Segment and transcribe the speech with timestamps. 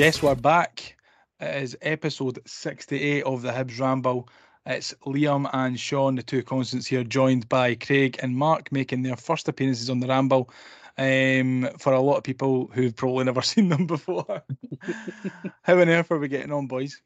[0.00, 0.96] Yes, we're back.
[1.40, 4.30] It is episode 68 of the Hibs Ramble.
[4.64, 9.18] It's Liam and Sean, the two constants here, joined by Craig and Mark, making their
[9.18, 10.48] first appearances on the Ramble.
[10.96, 14.24] Um, for a lot of people who've probably never seen them before.
[15.64, 16.98] How on earth are we getting on, boys?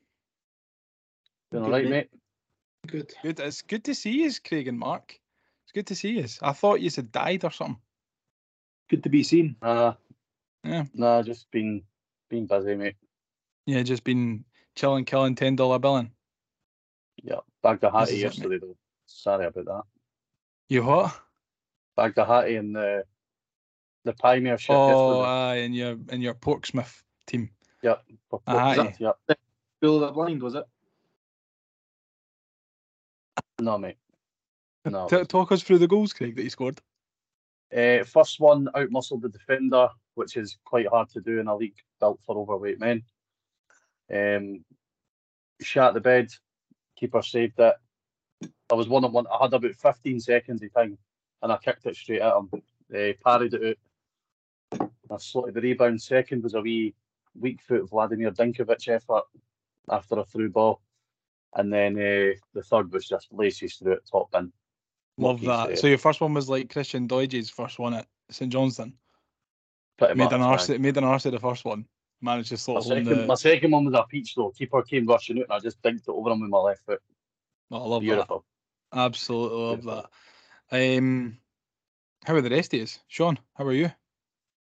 [1.50, 2.10] Doing all right, mate.
[2.86, 3.12] Good.
[3.24, 3.40] Good.
[3.40, 5.18] It's good to see you, Craig and Mark.
[5.64, 6.26] It's good to see you.
[6.42, 7.80] I thought you had died or something.
[8.88, 9.56] Good to be seen.
[9.60, 9.94] Nah,
[10.62, 10.84] Yeah.
[10.94, 11.82] nah, just been
[12.34, 12.96] been busy, mate.
[13.66, 14.44] Yeah, just been
[14.74, 16.10] chilling, killing ten dollar billing.
[17.22, 18.76] Yeah, bagged a This hattie is it, yesterday though.
[19.06, 19.82] Sorry about that.
[20.68, 21.18] You what?
[21.96, 23.04] Bagged a hattie in the
[24.04, 25.28] the Piemiership Oh, yesterday.
[25.28, 27.50] aye, in your in your Porksmouth team.
[27.82, 29.04] for a Portsmouth, hattie.
[29.04, 29.38] Yep.
[29.80, 30.64] Bill the blind was it?
[33.60, 33.96] No, mate.
[34.84, 35.06] No.
[35.06, 36.80] T- talk us through the goals, Craig, that you scored.
[37.74, 41.56] Uh, first one out muscled the defender, which is quite hard to do in a
[41.56, 43.02] league built for overweight men.
[44.12, 44.64] Um,
[45.60, 46.28] shot the bed,
[46.96, 47.74] keeper saved it.
[48.70, 49.26] I was one on one.
[49.26, 50.98] I had about 15 seconds of time,
[51.42, 52.50] and I kicked it straight at him.
[52.94, 53.78] Uh, parried it
[54.72, 54.90] out.
[55.10, 56.00] I slotted the rebound.
[56.00, 56.94] Second was a wee
[57.38, 59.24] weak foot Vladimir Dinkovic effort
[59.90, 60.80] after a through ball,
[61.54, 64.52] and then uh, the third was just laces through it top bin.
[65.18, 65.68] Love that.
[65.68, 65.78] save.
[65.78, 68.94] So your first one was like Christian Doidge's first one at St Johnstone.
[69.98, 70.44] Pretty Made much, an aye.
[70.44, 70.68] arse.
[70.70, 71.86] Made an arse of the first one.
[72.20, 74.50] Managed to My sort of second, hold my second one was a peach though.
[74.50, 77.00] Keeper came rushing out and I just dinked it over him with my left foot.
[77.70, 78.44] Oh, I love Beautiful.
[78.92, 78.98] that.
[78.98, 80.10] Absolutely love Beautiful.
[80.70, 80.98] that.
[80.98, 81.38] Um,
[82.24, 82.86] how are the rest of you?
[83.08, 83.90] Sean, how are you?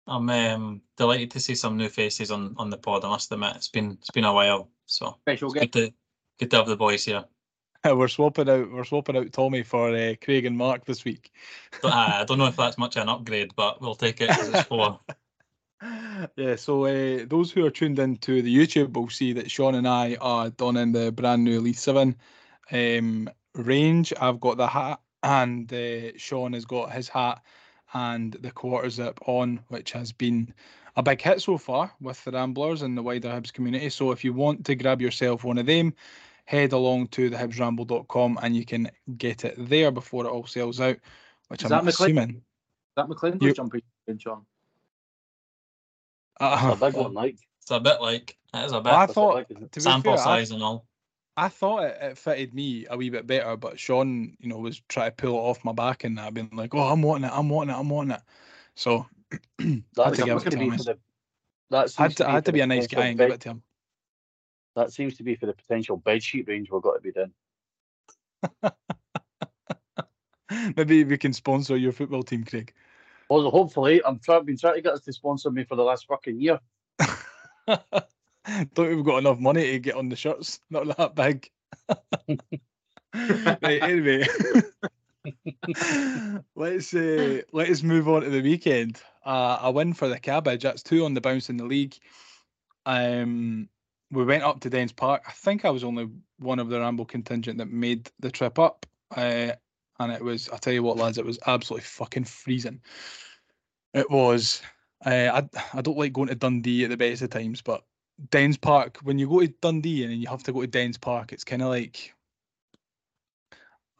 [0.07, 3.05] I'm um, delighted to see some new faces on, on the pod.
[3.05, 5.73] I must admit, it's been it's been a while, so Special it's guest.
[5.73, 5.95] good to
[6.39, 7.25] good to have the boys here.
[7.95, 8.73] We're swapping out.
[8.73, 11.31] We're swapping out Tommy for uh, Craig and Mark this week.
[11.83, 14.31] But, uh, I don't know if that's much of an upgrade, but we'll take it
[14.31, 14.99] as it's for.
[16.37, 19.87] yeah, so uh, those who are tuned into the YouTube will see that Sean and
[19.87, 22.17] I are donning the brand new Leith 7
[22.73, 24.13] um, range.
[24.21, 27.43] I've got the hat, and uh, Sean has got his hat
[27.95, 30.53] and the quarter zip on, which has been
[30.97, 33.91] a big hit so far with the Ramblers and the wider Hibs community.
[33.91, 35.95] So if you want to grab yourself one of them,
[36.47, 40.97] head along to thehibsramble.com and you can get it there before it all sells out,
[41.49, 42.19] which Is I'm that McLean?
[42.19, 42.37] assuming.
[42.37, 42.43] Is
[42.97, 44.47] that McLean You- jumper in Sean?
[46.41, 47.39] Uh, a big one, like.
[47.63, 49.73] It's a bit like it is a bit I What's it thought- like, it?
[49.73, 50.87] to sample fair, I- size and all.
[51.39, 54.81] I thought it, it fitted me a wee bit better, but Sean, you know, was
[54.89, 57.33] trying to pull it off my back and I've been like, oh, I'm wanting it,
[57.35, 58.23] I'm wanting it, I'm wanting it.
[58.75, 60.99] So I had That's to give it to to be the.
[61.71, 63.41] That I had to, I had to be a nice guy and bed- give it
[63.41, 63.63] to him.
[64.77, 67.33] That seems to be for the potential bed sheet range we've got to be doing.
[70.77, 72.73] Maybe we can sponsor your football team, Craig.
[73.31, 76.07] Well, hopefully, I'm trying, been trying to get us to sponsor me for the last
[76.07, 76.61] fucking year.
[77.67, 77.81] Don't
[78.47, 80.61] think we've got enough money to get on the shirts.
[80.71, 81.51] Not that big.
[83.63, 84.27] right, anyway.
[86.55, 89.01] let's uh, let's move on to the weekend.
[89.25, 90.63] Uh, a win for the Cabbage.
[90.63, 91.97] That's two on the bounce in the league.
[92.85, 93.69] Um,
[94.17, 95.23] we went up to Dens Park.
[95.29, 98.87] I think I was only one of the Ramble contingent that made the trip up.
[99.15, 99.53] Uh,
[99.99, 102.81] and it was, I tell you what, lads, it was absolutely fucking freezing.
[103.95, 104.63] It was.
[105.05, 107.85] Uh, I I don't like going to Dundee at the best of times, but
[108.31, 111.33] Dens Park, when you go to Dundee and you have to go to Dens Park,
[111.33, 112.15] it's kind of like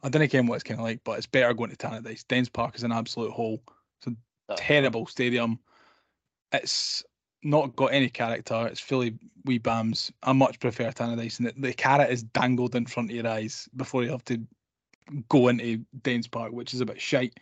[0.03, 2.27] I don't know what it's kind of like, but it's better going to Tannadice.
[2.27, 3.63] Dens Park is an absolute hole.
[3.99, 4.17] It's
[4.49, 5.59] a terrible stadium.
[6.53, 7.05] It's
[7.43, 8.67] not got any character.
[8.67, 9.15] It's fully
[9.45, 10.11] wee bams.
[10.23, 13.69] I much prefer Tannadice, and the, the carrot is dangled in front of your eyes
[13.77, 14.41] before you have to
[15.29, 17.39] go into Dens Park, which is a bit shite.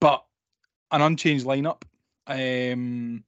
[0.00, 0.24] But
[0.90, 1.82] an unchanged lineup.
[2.26, 3.24] Um,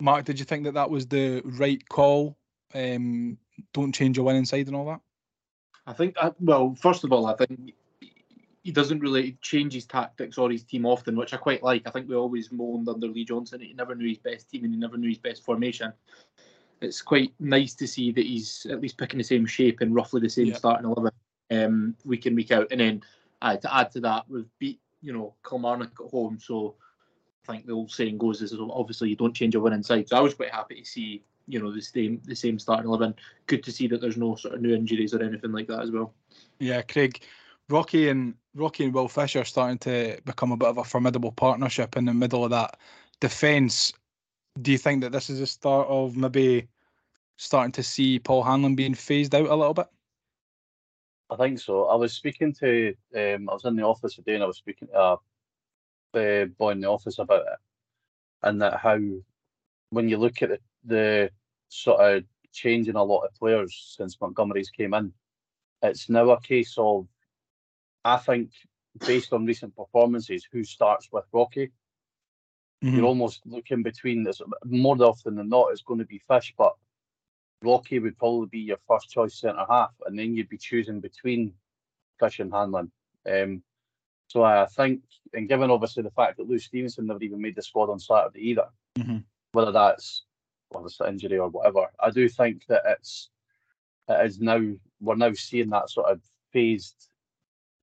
[0.00, 2.36] Mark, did you think that that was the right call?
[2.74, 3.38] Um,
[3.72, 5.00] don't change your winning side and all that.
[5.86, 6.16] I think.
[6.20, 7.74] I, well, first of all, I think
[8.62, 11.86] he doesn't really change his tactics or his team often, which I quite like.
[11.86, 13.60] I think we always moaned under Lee Johnson.
[13.60, 15.92] He never knew his best team and he never knew his best formation.
[16.80, 20.20] It's quite nice to see that he's at least picking the same shape and roughly
[20.20, 20.56] the same Yeah.
[20.56, 21.12] starting eleven
[21.50, 22.68] um, week in week out.
[22.70, 23.02] And then
[23.42, 26.74] uh, to add to that, we've beat you know Kilmarnock at home, so
[27.48, 30.08] I think the old saying goes is obviously you don't change a winning side.
[30.08, 33.14] So I was quite happy to see you know the same the same starting eleven.
[33.46, 35.90] Good to see that there's no sort of new injuries or anything like that as
[35.90, 36.12] well.
[36.58, 37.20] Yeah, Craig,
[37.70, 41.96] Rocky and Rocky and Will Fisher starting to become a bit of a formidable partnership
[41.96, 42.78] in the middle of that
[43.20, 43.92] defence.
[44.60, 46.68] Do you think that this is the start of maybe
[47.36, 49.86] starting to see Paul Hanlon being phased out a little bit?
[51.30, 51.84] I think so.
[51.84, 54.88] I was speaking to, um, I was in the office today and I was speaking
[54.88, 55.18] to
[56.14, 57.58] uh, boy in the office about it.
[58.42, 58.98] and that how
[59.90, 61.30] when you look at the, the
[61.68, 65.12] sort of change in a lot of players since Montgomery's came in,
[65.82, 67.06] it's now a case of
[68.04, 68.50] I think
[69.06, 71.70] based on recent performances, who starts with Rocky.
[72.82, 72.96] Mhm.
[72.96, 76.76] You're almost looking between this more often than not it's going to be Fish, but
[77.62, 81.54] Rocky would probably be your first choice centre half, and then you'd be choosing between
[82.20, 82.90] Fish and Hanlon.
[83.26, 83.62] Um,
[84.28, 85.02] so I think,
[85.32, 88.40] and given obviously the fact that Lou Stevenson never even made the squad on Saturday
[88.50, 89.24] either, Mhm.
[89.52, 90.24] whether that's
[90.72, 93.30] obviously injury or whatever, I do think that it's
[94.08, 94.60] it is now
[95.00, 96.22] we're now seeing that sort of
[96.52, 97.10] phased,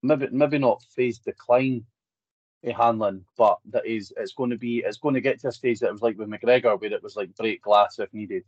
[0.06, 1.86] maybe maybe not phase decline
[2.64, 5.52] in Hanlon, but that is it's going to be it's going to get to a
[5.52, 8.44] stage that it was like with McGregor where it was like break glass if needed.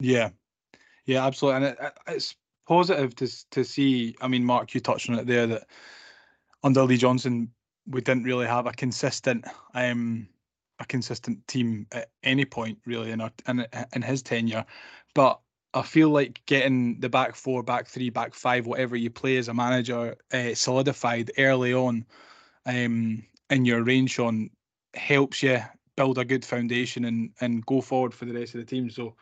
[0.00, 0.30] Yeah,
[1.06, 2.36] yeah, absolutely, and it, it- it's
[2.66, 4.14] positive to to see.
[4.20, 5.66] I mean, Mark, you touched on it there that
[6.62, 7.50] under Lee Johnson,
[7.88, 9.44] we didn't really have a consistent
[9.74, 10.28] um
[10.78, 14.64] a consistent team at any point really in our in, in his tenure,
[15.14, 15.40] but
[15.74, 19.48] I feel like getting the back four, back three, back five, whatever you play as
[19.48, 22.04] a manager, uh, solidified early on
[22.66, 24.50] um, in your range on
[24.94, 25.58] helps you
[25.96, 28.90] build a good foundation and and go forward for the rest of the team.
[28.90, 29.14] So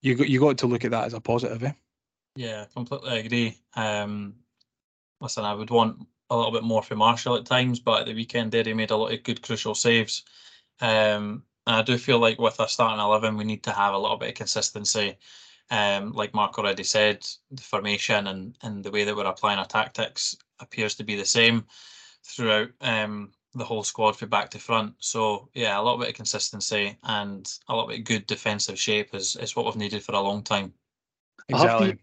[0.00, 1.72] you got you got to look at that as a positive, eh?
[2.36, 3.58] Yeah, completely agree.
[3.74, 4.34] Um,
[5.20, 8.14] listen, I would want a little bit more from Marshall at times, but at the
[8.14, 10.24] weekend there he made a lot of good crucial saves.
[10.80, 13.98] Um, and I do feel like with a starting eleven, we need to have a
[13.98, 15.16] little bit of consistency.
[15.70, 19.66] Um, like Mark already said, the formation and and the way that we're applying our
[19.66, 21.64] tactics appears to be the same
[22.24, 24.94] throughout um, the whole squad from back to front.
[24.98, 29.14] So yeah, a little bit of consistency and a little bit of good defensive shape
[29.14, 30.72] is is what we've needed for a long time.
[31.52, 31.98] I have to- Exactly.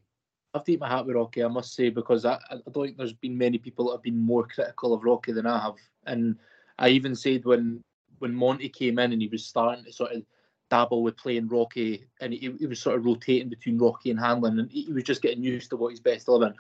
[0.52, 2.86] I have to eat my hat with Rocky, I must say, because I, I don't
[2.86, 5.76] think there's been many people that have been more critical of Rocky than I have.
[6.08, 6.38] And
[6.80, 7.84] I even said when
[8.20, 10.24] when Monty came in and he was starting to sort of
[10.70, 14.60] dabble with playing Rocky and he, he was sort of rotating between Rocky and Hanlon
[14.60, 16.54] and he, he was just getting used to what he's best eleven.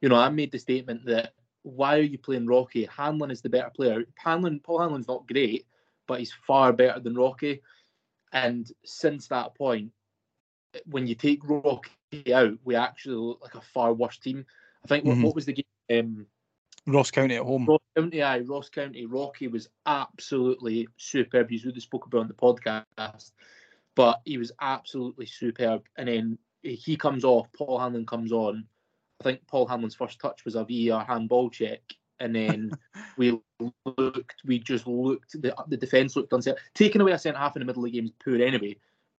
[0.00, 2.86] You know, I made the statement that why are you playing Rocky?
[2.86, 4.04] Hanlon is the better player.
[4.16, 5.66] Hanlon, Paul Hanlon's not great,
[6.06, 7.60] but he's far better than Rocky.
[8.32, 9.92] And since that point,
[10.86, 14.46] when you take Rocky out, we actually look like a far worse team.
[14.84, 15.24] I think what, Mhm.
[15.24, 15.64] what was the game?
[15.90, 16.26] Um,
[16.92, 17.66] Ross County at home.
[17.66, 19.06] Ross County, aye, Ross County.
[19.06, 21.50] Rocky was absolutely superb.
[21.50, 23.32] He's really spoke about on the podcast,
[23.94, 25.84] but he was absolutely superb.
[25.96, 27.48] And then he comes off.
[27.56, 28.64] Paul Hanlon comes on.
[29.20, 31.82] I think Paul Hanlon's first touch was a VAR handball check,
[32.20, 32.70] and then
[33.18, 33.40] we
[33.84, 34.36] looked.
[34.44, 35.40] We just looked.
[35.40, 36.58] The, the defence looked unset.
[36.74, 38.76] Taking away a centre half in the middle of the game is poor anyway.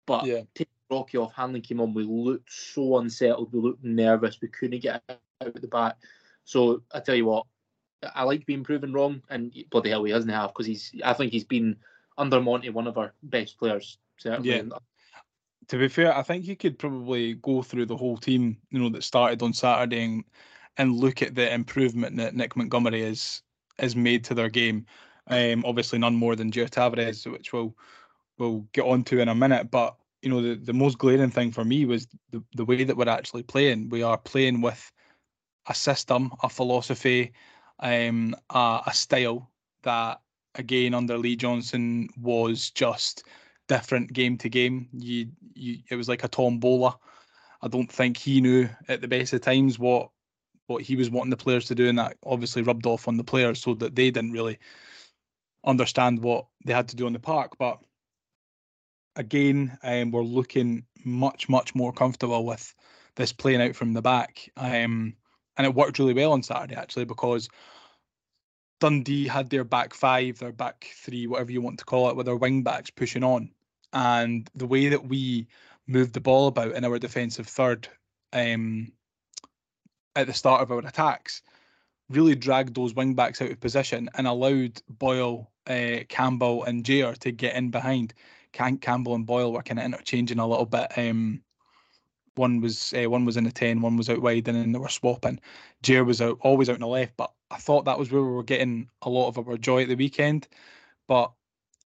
[0.08, 0.42] But Yeah.
[0.56, 1.94] taking Rocky off, Hanlon came on.
[1.94, 3.54] We looked so unsettled.
[3.54, 4.40] We looked nervous.
[4.42, 5.98] We couldn't get out at the back.
[6.44, 7.46] So I tell you what,
[8.16, 10.94] I like being proven wrong, and bloody hell, he hasn't have because he's.
[11.04, 11.78] I think he's been
[12.18, 13.98] under Monty one of our best players.
[14.18, 14.50] Certainly.
[14.50, 14.64] Yeah.
[15.68, 18.90] To be fair, I think you could probably go through the whole team, you know,
[18.90, 20.24] that started on Saturday and,
[20.78, 23.42] and look at the improvement that Nick Montgomery is
[23.80, 24.86] is made to their game.
[25.28, 27.76] Um, obviously none more than Gio Tavares, which we'll
[28.38, 29.72] we'll get onto in a minute.
[29.72, 32.98] But you know, the, the most glaring thing for me was the, the way that
[32.98, 33.90] we're actually playing.
[33.90, 34.92] We are playing with
[35.68, 37.34] a system, a philosophy,
[37.82, 39.50] um, a, a style
[39.84, 40.22] that
[40.56, 43.24] again under Lee Johnson was just
[43.68, 44.90] different game to game.
[44.94, 46.98] You, you, it was like a tombola.
[47.62, 50.10] I don't think he knew at the best of times what
[50.68, 53.24] what he was wanting the players to do, and that obviously rubbed off on the
[53.24, 54.58] players so that they didn't really
[55.66, 57.54] understand what they had to do on the park.
[57.58, 57.80] But
[59.16, 62.74] again, um, we're looking much much more comfortable with
[63.16, 65.16] this playing out from the back, um,
[65.62, 67.48] and it worked really well on Saturday actually because
[68.80, 72.26] Dundee had their back five, their back three, whatever you want to call it, with
[72.26, 73.52] their wing backs pushing on.
[73.94, 75.46] And the way that we
[75.86, 77.88] moved the ball about in our defensive third
[78.34, 78.92] um,
[80.16, 81.44] at the start of our attacks
[82.10, 87.16] really dragged those wing backs out of position and allowed Boyle, uh, Campbell, and Jair
[87.20, 88.16] to get in behind.
[88.52, 90.92] Cam- Campbell and Boyle were kind of interchanging a little bit.
[90.98, 91.44] Um,
[92.36, 94.80] one was uh, one was in the ten, one was out wide, and then they
[94.80, 95.40] were swapping.
[95.84, 98.32] Jair was out always out on the left, but I thought that was where we
[98.32, 100.48] were getting a lot of our joy at the weekend.
[101.08, 101.32] But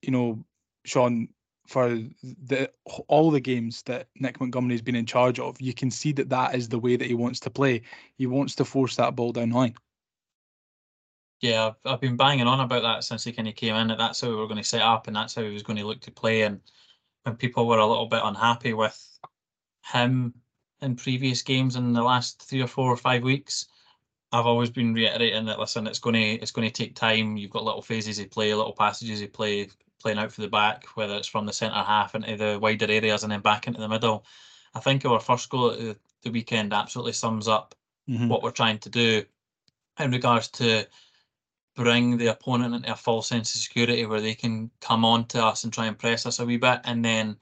[0.03, 0.45] you know,
[0.85, 1.29] Sean,
[1.67, 1.89] for
[2.23, 2.71] the
[3.09, 6.55] all the games that Nick Montgomery's been in charge of, you can see that that
[6.55, 7.83] is the way that he wants to play.
[8.17, 9.75] He wants to force that ball down line.
[11.41, 13.89] Yeah, I've, I've been banging on about that since he kind of came in.
[13.89, 15.79] That that's how we were going to set up, and that's how he was going
[15.79, 16.43] to look to play.
[16.43, 16.61] And
[17.23, 18.99] when people were a little bit unhappy with
[19.93, 20.35] him
[20.81, 23.67] in previous games in the last three or four or five weeks,
[24.33, 27.37] I've always been reiterating that listen, it's going to it's going to take time.
[27.37, 29.69] You've got little phases he play, little passages he play,
[30.01, 33.23] playing out for the back, whether it's from the centre half into the wider areas
[33.23, 34.25] and then back into the middle.
[34.75, 37.75] I think our first goal at the, weekend absolutely sums up
[38.09, 38.29] Mhm.
[38.29, 39.25] what we're trying to do
[39.99, 40.87] in regards to
[41.75, 45.45] bring the opponent into a false sense of security where they can come on to
[45.45, 47.37] us and try and press us a wee bit and then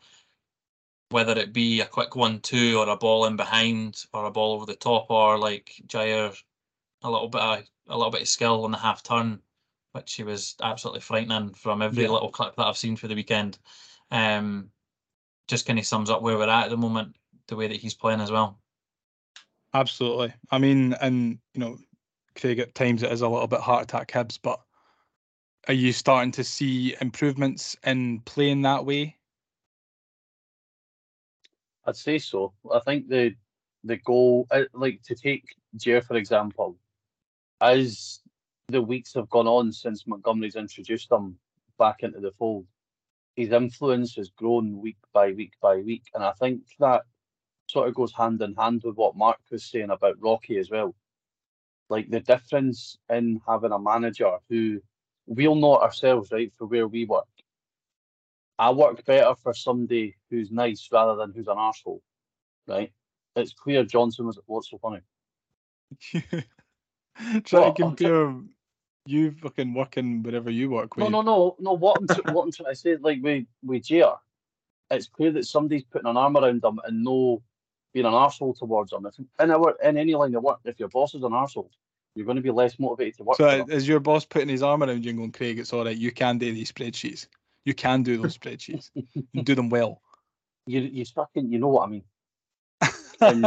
[1.11, 4.55] whether it be a quick one two or a ball in behind or a ball
[4.55, 6.37] over the top or like Jair
[7.03, 9.41] a little bit of a little bit of skill on the half turn
[9.93, 12.11] which he was absolutely frightening from every Yeah.
[12.11, 13.59] little clip that I've seen for the weekend
[14.11, 14.71] um
[15.49, 17.95] just kind of sums up where we're at at the moment the way that he's
[17.95, 18.59] playing as well
[19.75, 20.33] Absolutely.
[20.51, 21.79] I mean, and you know,
[22.37, 24.61] Craig at times it is a little bit heart attack Hibs, but
[25.69, 29.18] are you starting to see improvements in playing that way?
[31.89, 32.53] I'd say so.
[32.71, 33.35] I think the
[33.83, 35.45] the goal, uh, like to take
[35.79, 36.77] Jair for example,
[37.63, 38.21] as
[38.69, 41.39] the weeks have gone on since Montgomery's introduced him
[41.79, 42.67] back into the fold,
[43.37, 47.05] his influence has grown week by week by week, and I think that
[47.69, 50.95] sort of goes hand in hand with what Mark was saying about Rocky as well.
[51.89, 54.83] Like the difference in having a manager who
[55.27, 57.29] we'll know ourselves, right, for where we work.
[58.59, 62.01] I work better for somebody who's nice rather than who's an arsehole,
[62.67, 62.93] right?
[63.37, 65.01] It's clear Johnson was what's so funny.
[67.45, 68.35] Try Well, to compare
[69.07, 71.05] you fucking working wherever you work with.
[71.05, 71.73] No, no, no, no.
[71.75, 74.17] What I'm, tr- what I'm trying to say, like we we Jair,
[74.91, 77.43] it's clear that somebody's putting an arm around them and no
[77.93, 79.07] being an arsehole towards them.
[79.07, 81.71] If in our in any line of work, if your boss is an arsehole,
[82.15, 83.37] you're going to be less motivated to work.
[83.37, 85.97] So is your boss putting his arm around you and going, Craig, it's all right,
[85.97, 87.29] you can do these spreadsheets.
[87.65, 88.91] You can do those spreadsheets.
[89.33, 90.01] You do them well.
[90.71, 92.05] You you fucking you know what I mean.
[93.23, 93.47] And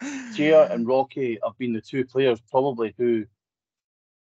[0.00, 3.26] and Rocky have been the two players probably who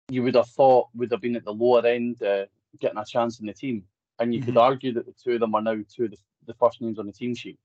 [0.09, 2.45] you would have thought would have been at the lower end uh,
[2.79, 3.83] getting a chance in the team.
[4.19, 6.53] And you could argue that the two of them are now two of the, the
[6.53, 7.59] first names on the team sheet.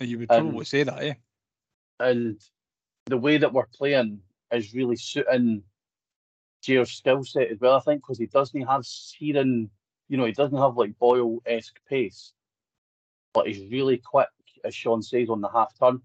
[0.00, 1.14] And you would probably say that, eh?
[2.00, 2.40] And
[3.06, 4.20] the way that we're playing
[4.52, 5.62] is really suiting
[6.66, 9.70] Jair's skill set as well, I think, because he doesn't have searing,
[10.12, 12.34] you know, he doesn't have like Boyle esque pace,
[13.32, 14.28] but he's really quick,
[14.62, 16.02] as Sean says, on the half turn.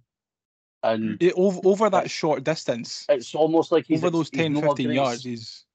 [0.81, 4.53] And It, over, over that short distance, it's almost like he's over those he's 10,
[4.53, 5.65] not a 15 great yards, he's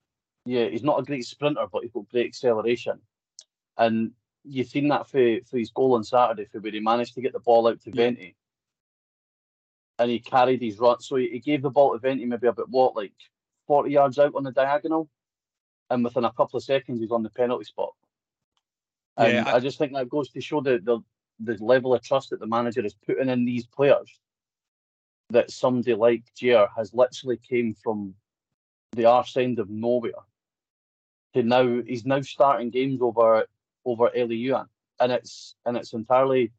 [0.46, 3.00] yeah, he's not a great sprinter, but he's got great acceleration.
[3.76, 4.12] And
[4.44, 7.34] you've seen that for, for his goal on Saturday, for where he managed to get
[7.34, 7.96] the ball out to Yeah.
[7.96, 8.34] Vente.
[9.98, 11.00] And he carried his run.
[11.00, 13.12] So he, he gave the ball to Vente maybe about what, like
[13.66, 15.10] 40 yards out on the diagonal?
[15.90, 17.92] And within a couple of seconds, he's on the penalty spot.
[19.16, 21.00] And Yeah, I, I- just think that goes to show the, the,
[21.40, 24.20] the level of trust that the manager is putting in these players.
[25.30, 28.14] That somebody like Jair has literally came from
[28.92, 30.12] the arse end of nowhere
[31.34, 33.46] to now he's now starting games over
[33.84, 34.66] over Elie Youan,
[35.00, 36.52] and it's and it's entirely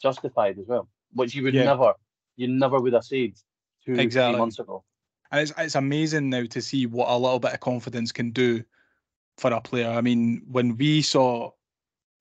[0.00, 1.64] justified as well, which you would Yeah.
[1.64, 1.94] never
[2.36, 3.32] you never would have said
[3.84, 4.34] two Exactly.
[4.34, 4.84] three months ago.
[5.32, 8.62] And it's it's amazing now to see what a little bit of confidence can do
[9.38, 9.88] for a player.
[9.90, 11.50] I mean, when we saw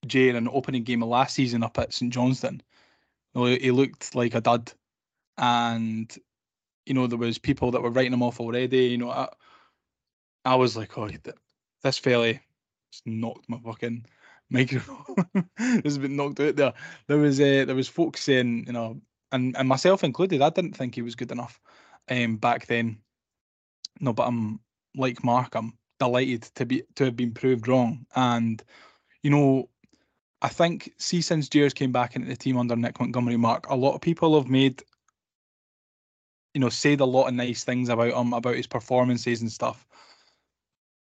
[0.05, 2.61] Jay in an opening game of last season up at St Johnstone,
[3.33, 4.71] he looked like a dud,
[5.37, 6.15] and
[6.85, 8.85] you know there was people that were writing him off already.
[8.85, 9.27] You know, I,
[10.45, 11.35] I was like, oh, th-
[11.83, 12.33] this fella
[12.91, 14.05] just knocked my fucking
[14.49, 15.49] microphone.
[15.57, 16.73] has been knocked out there.
[17.07, 19.01] There was uh, there was folks saying, you know,
[19.31, 21.59] and and myself included, I didn't think he was good enough
[22.09, 22.99] um, back then.
[23.99, 24.59] No, but I'm
[24.95, 25.55] like Mark.
[25.55, 28.05] I'm delighted to be to have been proved wrong.
[28.15, 28.63] And
[29.23, 29.69] you know,
[30.41, 33.75] I think see since Jair's came back into the team under Nick Montgomery, Mark, a
[33.75, 34.81] lot of people have made,
[36.53, 39.85] you know, said a lot of nice things about him, about his performances and stuff.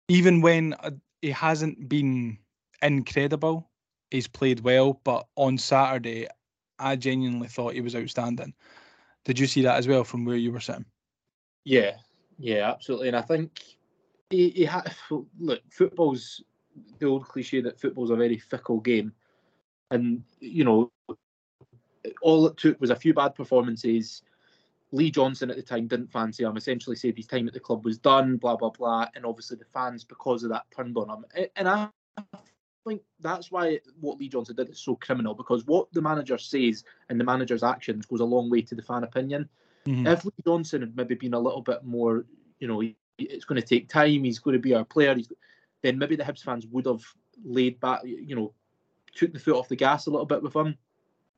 [0.08, 2.40] Even when uh, he hasn't been
[2.82, 3.70] incredible,
[4.10, 5.00] he's played well.
[5.04, 6.28] But on Saturday,
[6.80, 8.54] I genuinely thought he was outstanding.
[9.26, 10.86] Did you see that as well from where you were sitting?
[11.66, 11.98] Yeah,
[12.40, 13.10] yeah, absolutely.
[13.10, 13.62] And I think
[14.32, 14.92] he, he had
[15.40, 16.42] look, football's
[17.00, 19.14] the old cliche that football's a very fickle game,
[19.92, 20.92] and you know,
[22.22, 24.24] all it took was a few bad performances.
[24.92, 26.58] Lee Johnson at the time didn't fancy him.
[26.58, 28.38] Essentially, said his time at the club was done.
[28.38, 29.08] Blah blah blah.
[29.16, 31.50] And obviously, the fans, because of that, turned on him.
[31.56, 31.90] And I
[32.88, 35.36] think that's why what Lee Johnson did is so criminal.
[35.36, 38.82] Because what the manager says and the manager's actions goes a long way to the
[38.82, 39.48] fan opinion
[39.86, 40.08] Mhm.
[40.08, 42.26] if Lee Johnson had maybe been a little bit more,
[42.60, 42.82] you know,
[43.18, 44.24] it's going to take time.
[44.24, 45.16] He's going to be our player.
[45.16, 45.32] He's,
[45.82, 47.04] then maybe the Hibs fans would have
[47.44, 48.54] laid back, you know,
[49.16, 50.78] took the foot off the gas a little bit with him.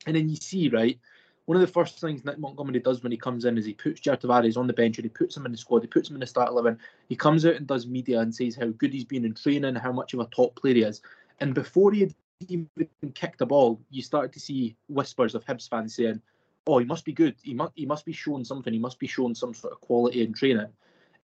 [0.07, 0.99] And then you see, right,
[1.45, 4.01] one of the first things Nick Montgomery does when he comes in is he puts
[4.01, 5.81] Jair Tavares on the bench and he puts him in the squad.
[5.81, 6.79] He puts him in the start eleven.
[7.09, 9.91] He comes out and does media and says how good he's been in training, how
[9.91, 11.01] much of a top player he is.
[11.39, 12.15] And before he had
[12.47, 12.69] even
[13.13, 16.21] kicked the ball, you started to see whispers of Hibs fans saying,
[16.67, 17.35] "Oh, he must be good.
[17.41, 18.73] He must he must be showing something.
[18.73, 20.71] He must be showing some sort of quality in training."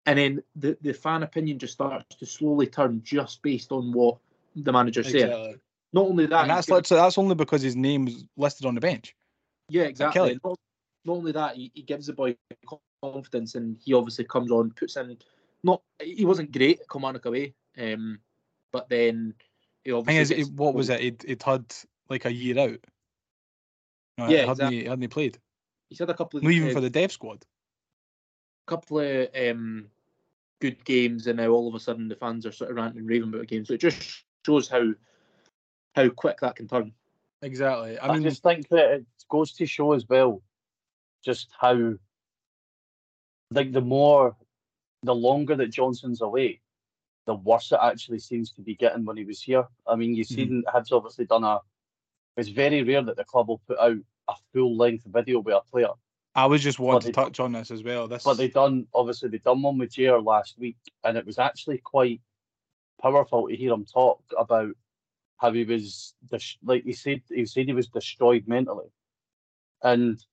[0.07, 4.17] And then the, the fan opinion just starts to slowly turn just based on what
[4.55, 5.25] the manager's saying.
[5.25, 5.55] Exactly.
[5.93, 8.73] Not only that, And that's given- literally, that's only because his name was listed on
[8.75, 9.15] the bench.
[9.69, 10.39] Yeah, exactly.
[10.43, 10.57] Not,
[11.05, 12.35] not only that, he, he gives the boy
[13.03, 15.17] confidence, and he obviously comes on, puts in.
[15.63, 18.19] Not he wasn't great at Kilmarnock away, um,
[18.71, 19.33] but then
[19.83, 20.39] he thing obviously.
[20.39, 21.01] is, it, what was it?
[21.01, 21.65] He'd, he'd had
[22.09, 22.79] like a year out.
[24.17, 24.77] No, Yeah, hadn't, exactly.
[24.77, 25.37] he, hadn't he played?
[25.89, 27.43] He's had a couple of Not even uh, for the dev squad.
[28.67, 29.87] A couple of um,
[30.59, 33.09] good games, and now all of a sudden the fans are sort of ranting and
[33.09, 33.67] raving about games.
[33.67, 34.93] So it just shows how
[35.95, 36.93] how quick that can turn.
[37.41, 37.97] Exactly.
[37.99, 40.41] I I, mean, just think that it goes to show as well
[41.23, 41.93] just how,
[43.51, 44.35] like, the more,
[45.03, 46.61] the longer that Johnson's away,
[47.25, 49.65] the worse it actually seems to be getting when he was here.
[49.85, 50.77] I mean, you've seen mm-hmm.
[50.77, 51.59] Hibs obviously done a.
[52.37, 53.97] It's very rare that the club will put out
[54.27, 55.89] a full length video with a player,
[56.37, 58.07] I was just wanting to touch on this as well.
[58.07, 61.39] This, but they done obviously they done one with Jair last week, and it was
[61.39, 62.21] actually quite
[63.01, 64.75] powerful to hear him talk about
[65.37, 66.13] how he was
[66.63, 68.85] like he said he said he was destroyed mentally,
[69.83, 70.23] and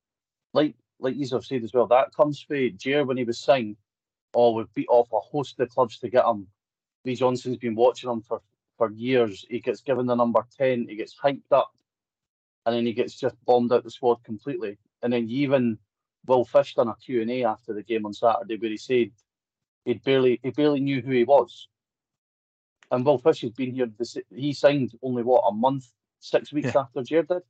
[0.53, 3.77] like like you have said as well, that comes from Jair when he was signed.
[4.35, 6.47] Oh, we've beat off a host of clubs to get him.
[7.07, 8.43] Lee Johnson's been watching him for
[8.77, 9.47] for years.
[9.49, 10.87] He gets given the number ten.
[10.87, 11.73] He gets hyped up,
[12.67, 14.77] and then he gets just bombed out the squad completely.
[15.03, 15.79] And then even
[16.27, 19.11] Will Fish done a Q&A after the game on Saturday where he said
[19.85, 21.69] he barely he barely knew who he was.
[22.91, 23.89] And Will Fish has been here.
[24.31, 25.87] He signed only what a month,
[26.21, 26.83] six weeks Yeah.
[26.83, 27.43] after Jared did.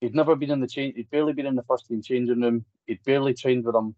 [0.00, 0.96] He'd never been in the change.
[0.96, 2.64] He'd barely been in the first team changing room.
[2.86, 3.94] He'd barely trained with him.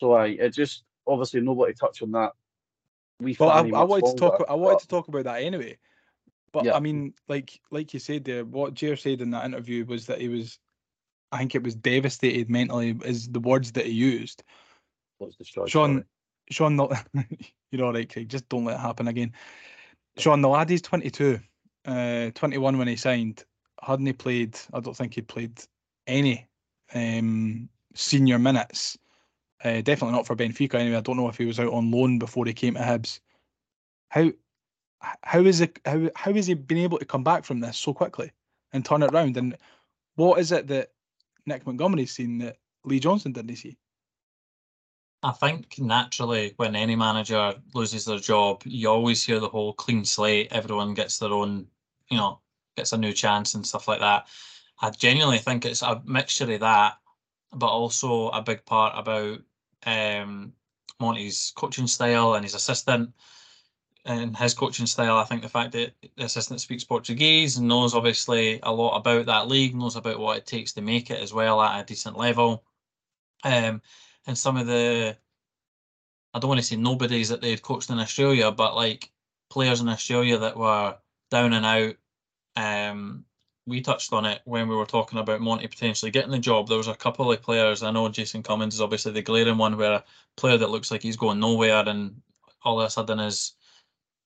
[0.00, 2.32] So I, it just obviously nobody touched on that.
[3.20, 4.44] We Well, I, I wanted to talk.
[4.48, 5.78] I wanted but- to talk about that anyway.
[6.52, 6.74] But Yeah.
[6.74, 10.20] I mean, like like you said there, what Jair said in that interview was that
[10.20, 10.58] he was,
[11.32, 12.98] I think it was devastated mentally.
[13.04, 14.42] Is the words that he used.
[15.18, 15.70] was destroyed.
[15.70, 16.04] Sean.
[16.50, 17.04] Sean, the,
[17.70, 18.28] you're all right, Craig.
[18.28, 19.32] Just don't let it happen again.
[20.18, 21.38] Sean, the lad is 22,
[21.86, 23.44] uh, 21 when he signed.
[23.82, 24.58] Hadn't he played?
[24.72, 25.62] I don't think he'd played
[26.06, 26.48] any
[26.92, 28.98] um, senior minutes.
[29.62, 30.96] Uh, definitely not for Benfica anyway.
[30.96, 33.20] I don't know if he was out on loan before he came to Hibs.
[34.08, 34.30] How
[35.22, 35.78] how is it?
[35.84, 38.32] How how has he been able to come back from this so quickly
[38.72, 39.36] and turn it round?
[39.36, 39.56] And
[40.16, 40.90] what is it that
[41.50, 43.76] Nick Montgomery's seen that Lee Johnson didn't see?
[45.22, 50.04] I think naturally, when any manager loses their job, you always hear the whole clean
[50.04, 50.48] slate.
[50.52, 51.66] Everyone gets their own,
[52.08, 52.40] you know,
[52.76, 54.28] gets a new chance and stuff like that.
[54.80, 56.98] I genuinely think it's a mixture of that,
[57.52, 59.40] but also a big part about
[59.84, 60.54] um,
[61.00, 63.12] Monty's coaching style and his assistant
[64.10, 65.18] and his coaching style.
[65.18, 69.26] I think the fact that the assistant speaks Portuguese and knows obviously a lot about
[69.26, 72.18] that league, knows about what it takes to make it as well at a decent
[72.18, 72.64] level.
[73.44, 73.80] Um,
[74.26, 75.16] and some of the
[76.34, 79.10] I don't want to say nobodies that they've coached in Australia, but like
[79.48, 80.96] players in Australia that were
[81.30, 81.94] down and out.
[82.56, 83.24] Um,
[83.66, 86.66] we touched on it when we were talking about Monty potentially getting the job.
[86.66, 87.84] There was a couple of players.
[87.84, 90.04] I know Jason Cummings is obviously the glaring one, where a
[90.36, 92.20] player that looks like he's going nowhere, and
[92.64, 93.54] all of a sudden is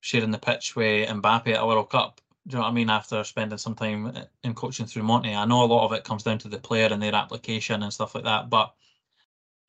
[0.04, 2.20] sharing the pitch with Mbappe at a World Cup.
[2.46, 2.90] Do you know what I mean?
[2.90, 6.22] After spending some time in coaching through Monty, I know a lot of it comes
[6.22, 8.74] down to the player and their application and stuff like that, but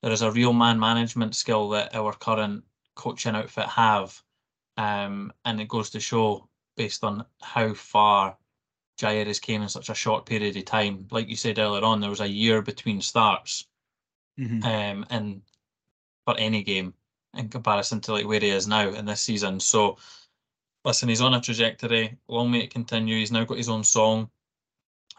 [0.01, 4.21] there is a real man management skill that our current coaching outfit have,
[4.75, 8.37] um, and it goes to show based on how far
[8.99, 11.07] Jair has came in such a short period of time.
[11.11, 13.67] Like you said earlier on, there was a year between starts,
[14.37, 14.65] Mhm.
[14.65, 15.43] um, and
[16.25, 16.93] for any game
[17.35, 19.61] in comparison to like where he is now in this season.
[19.61, 19.97] So,
[20.85, 22.17] listen, he's on a trajectory.
[22.27, 23.17] Long may it continue.
[23.17, 24.29] He's now got his own song.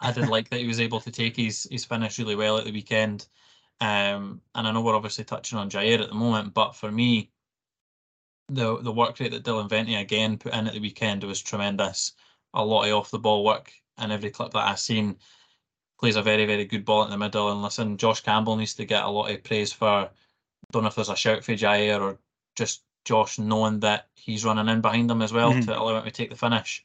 [0.01, 2.65] I did like that he was able to take his his finish really well at
[2.65, 3.27] the weekend.
[3.81, 7.31] Um, and I know we're obviously touching on Jair at the moment, but for me,
[8.49, 12.13] the the work rate that Dylan Vente again put in at the weekend was tremendous.
[12.55, 15.17] A lot of off the ball work, and every clip that I've seen
[15.99, 17.51] plays a very very good ball in the middle.
[17.51, 20.11] And listen, Josh Campbell needs to get a lot of praise for.
[20.73, 22.19] Don't know if there's a shout for Jair or
[22.57, 25.65] just Josh knowing that he's running in behind him as well Mhm.
[25.67, 26.85] to allow him to take the finish.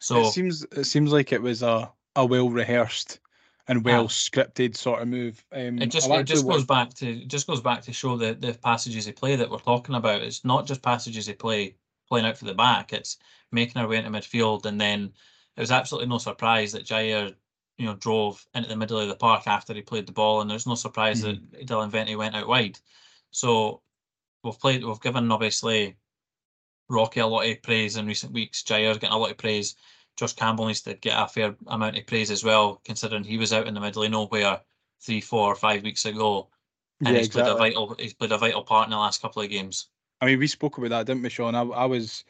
[0.00, 3.20] So it seems it seems like it was a, a well rehearsed
[3.68, 4.08] and well Ah.
[4.08, 5.44] scripted sort of move.
[5.52, 8.34] Um, It just it just goes back to it just goes back to show the
[8.34, 10.22] the passages of play that we're talking about.
[10.22, 11.76] It's not just passages of play
[12.08, 12.92] playing out for the back.
[12.94, 13.18] It's
[13.52, 15.12] making our way into midfield, and then
[15.56, 17.34] it was absolutely no surprise that Jair,
[17.76, 20.50] you know, drove into the middle of the park after he played the ball, and
[20.50, 22.78] there's no surprise that Dylan Vente went out wide.
[23.30, 23.82] So
[24.44, 25.96] we've played, we've given obviously
[26.88, 28.64] Rocky a lot of praise in recent weeks.
[28.66, 29.76] Jair's getting a lot of praise.
[30.16, 33.52] Josh Campbell needs to get a fair amount of praise as well, considering he was
[33.52, 34.60] out in the middle of nowhere
[35.00, 36.48] three, four, or five weeks ago,
[37.00, 39.42] and Yeah, he's played a vital he's played a vital part in the last couple
[39.42, 39.88] of games.
[40.20, 41.54] I mean, we spoke about that, didn't we, Sean?
[41.54, 42.24] I, I was,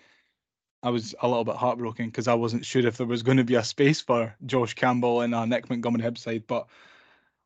[0.82, 3.44] I was a little bit heartbroken because I wasn't sure if there was going to
[3.44, 6.44] be a space for Josh Campbell and uh, Nick Montgomery Hibs side.
[6.46, 6.66] But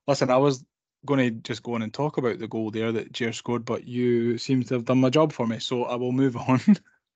[0.09, 0.65] listen, I was
[1.05, 3.87] going to just go on and talk about the goal there that Jair scored, but
[3.87, 6.61] you seem to have done my job for me, so I will move on.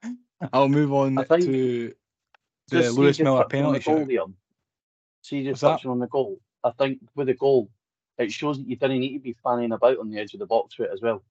[0.52, 1.94] I'll move on to
[2.68, 4.34] the Lewis Miller penalty shoot.
[5.22, 6.40] See, just touching on the goal.
[6.62, 7.70] I think with the goal,
[8.18, 10.46] it shows that you didn't need to be fanning about on the edge of the
[10.46, 11.22] box with it as well.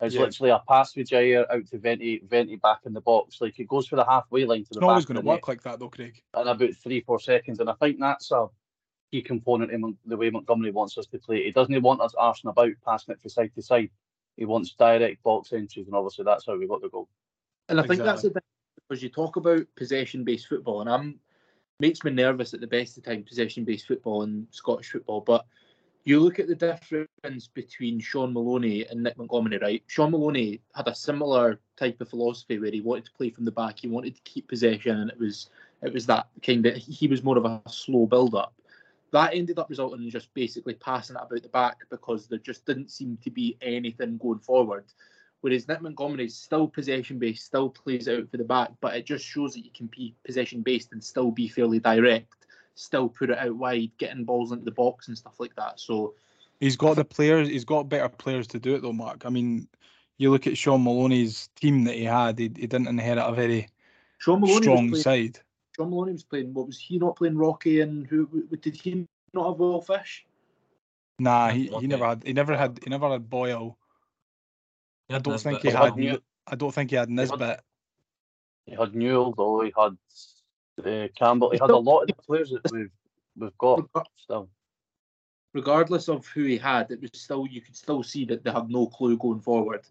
[0.00, 0.22] It's Yeah.
[0.22, 3.40] literally a pass with Jair out to Vente, Vente back in the box.
[3.40, 5.26] Like it goes for the halfway line to It's the not back always going to
[5.26, 6.22] work like that, though, Craig.
[6.36, 7.60] in about three, four seconds.
[7.60, 8.48] And I think that's a
[9.10, 11.44] key component in the way Montgomery wants us to play.
[11.44, 13.90] He doesn't want us arsing about, passing it from side to side.
[14.36, 17.08] He wants direct box entries, and obviously that's how we got the goal.
[17.68, 18.30] And I think that's Exactly.
[18.30, 18.42] the thing
[18.88, 21.20] because you talk about possession-based football, and I'm
[21.78, 25.22] makes me nervous at the best of time possession-based football and Scottish football.
[25.22, 25.46] But
[26.04, 29.82] you look at the difference between Shaun Maloney and Nick Montgomery, right?
[29.86, 33.50] Shaun Maloney had a similar type of philosophy where he wanted to play from the
[33.50, 35.50] back, he wanted to keep possession, and it was
[35.82, 38.54] it was that kind of he was more of a slow build-up.
[39.12, 42.64] That ended up resulting in just basically passing it about the back because there just
[42.64, 44.84] didn't seem to be anything going forward.
[45.40, 49.06] Whereas Nick Montgomery is still possession based, still plays out for the back, but it
[49.06, 53.30] just shows that you can be possession based and still be fairly direct, still put
[53.30, 55.80] it out wide, getting balls into the box and stuff like that.
[55.80, 56.14] So
[56.60, 57.48] He's got the players.
[57.48, 59.24] He's got better players to do it, though, Mark.
[59.24, 59.66] I mean,
[60.18, 62.38] you look at Shaun Maloney's team that he had.
[62.38, 63.68] He, he didn't inherit a very
[64.18, 65.38] Shaun Maloney strong playing, side.
[65.80, 66.52] Shaun Maloney was playing.
[66.52, 67.38] What was he not playing?
[67.38, 70.26] Rocky and who who- did he not have Will Fish?
[71.18, 71.86] Nah, he, he okay.
[71.86, 72.22] never had.
[72.24, 72.78] He never had.
[72.84, 73.78] He never had Boyle.
[75.08, 75.90] Yeah, I don't Nisbet think he as had had.
[75.92, 75.98] well.
[75.98, 77.62] New- N- I don't think he had Nisbet.
[78.66, 79.62] He had Newell, though.
[79.62, 79.96] He had
[80.86, 81.50] uh, Campbell.
[81.50, 82.90] He had a lot of the players that we've
[83.36, 83.80] we've got
[84.16, 84.48] still.
[85.54, 88.68] regardless of who he had, it was still you could still see that they had
[88.68, 89.82] no clue going forward.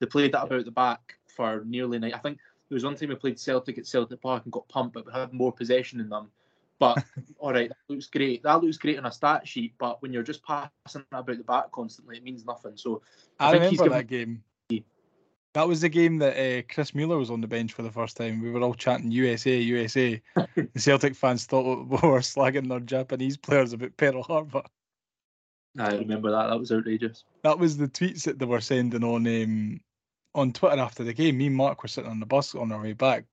[0.00, 2.14] They played that about the back for nearly night.
[2.14, 2.38] I think
[2.70, 5.12] there was one time we played Celtic at Celtic Park and got pumped, but we
[5.12, 6.30] had more possession in them.
[6.78, 7.04] But
[7.38, 8.44] all right, that looks great.
[8.44, 11.72] That looks great on a stat sheet, but when you're just passing about the back
[11.72, 12.76] constantly, it means nothing.
[12.76, 13.02] So
[13.40, 14.44] I I, think he's remember that game.
[15.52, 18.16] That was the game that uh, Chris Mueller was on the bench for the first
[18.16, 18.40] time.
[18.40, 20.22] We were all chanting USA, USA.
[20.54, 24.62] the Celtic fans thought we were slagging their Japanese players about Pearl Harbor.
[25.76, 26.50] I remember that.
[26.50, 27.24] That was outrageous.
[27.42, 29.80] That was the tweets that they were sending on um,
[30.34, 31.38] on Twitter after the game.
[31.38, 33.24] Me and Mark were sitting on the bus on our way back.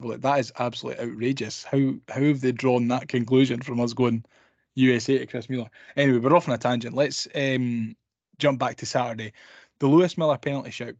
[0.00, 1.64] Like, that is absolutely outrageous.
[1.64, 4.24] How how have they drawn that conclusion from us going
[4.74, 5.70] USA to Chris Mueller?
[5.96, 6.94] Anyway, we're off on a tangent.
[6.94, 7.94] Let's um,
[8.38, 9.32] jump back to Saturday.
[9.78, 10.94] The Lewis Miller penalty shout.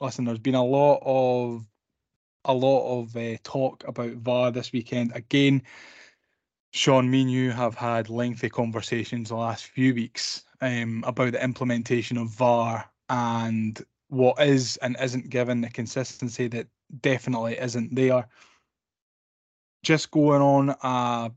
[0.00, 1.66] Listen, there's been a lot of
[2.44, 5.12] a lot of uh, talk about VAR this weekend.
[5.14, 5.62] Again,
[6.72, 11.42] Sean, me and you have had lengthy conversations the last few weeks um, about the
[11.42, 16.66] implementation of VAR and what is and isn't given, the consistency that
[17.00, 18.26] definitely isn't there.
[19.82, 21.30] Just going on, uh,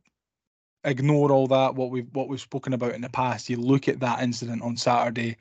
[0.83, 1.73] ignore all that.
[1.73, 3.49] What we've what we've spoken about in the past.
[3.49, 5.38] You look at that incident on Saturday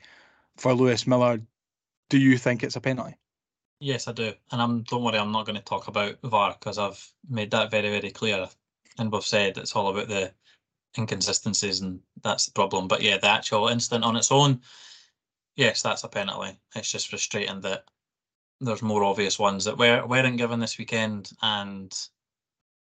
[0.55, 1.41] for Lewis Miller.
[2.09, 3.17] Do you think it's a penalty?
[3.81, 4.31] Yes, I do.
[4.53, 7.69] And I'm don't worry, I'm not going to talk about VAR because I've made that
[7.69, 8.47] very, very clear.
[8.97, 10.31] And we've said it's all about the
[10.97, 12.87] inconsistencies and that's the problem.
[12.87, 14.61] But yeah, the actual incident on its own,
[15.55, 16.57] yes, that's a penalty.
[16.75, 17.85] It's just frustrating that
[18.61, 21.93] there's more obvious ones that were, weren't given this weekend and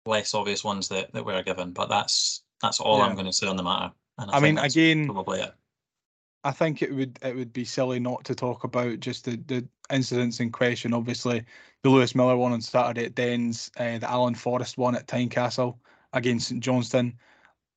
[0.05, 1.71] less obvious ones that, that were given.
[1.71, 3.91] But that's that's all I'm going to say on the matter.
[4.17, 5.53] And I mean, think again, probably it.
[6.43, 9.67] I think it would it would be silly not to talk about just the, the
[9.91, 10.93] incidents in question.
[10.93, 11.43] Obviously,
[11.83, 15.77] the Lewis Miller one on Saturday at Dens, uh, the Alan Forrest one at Tynecastle
[16.13, 17.17] against St Johnstone,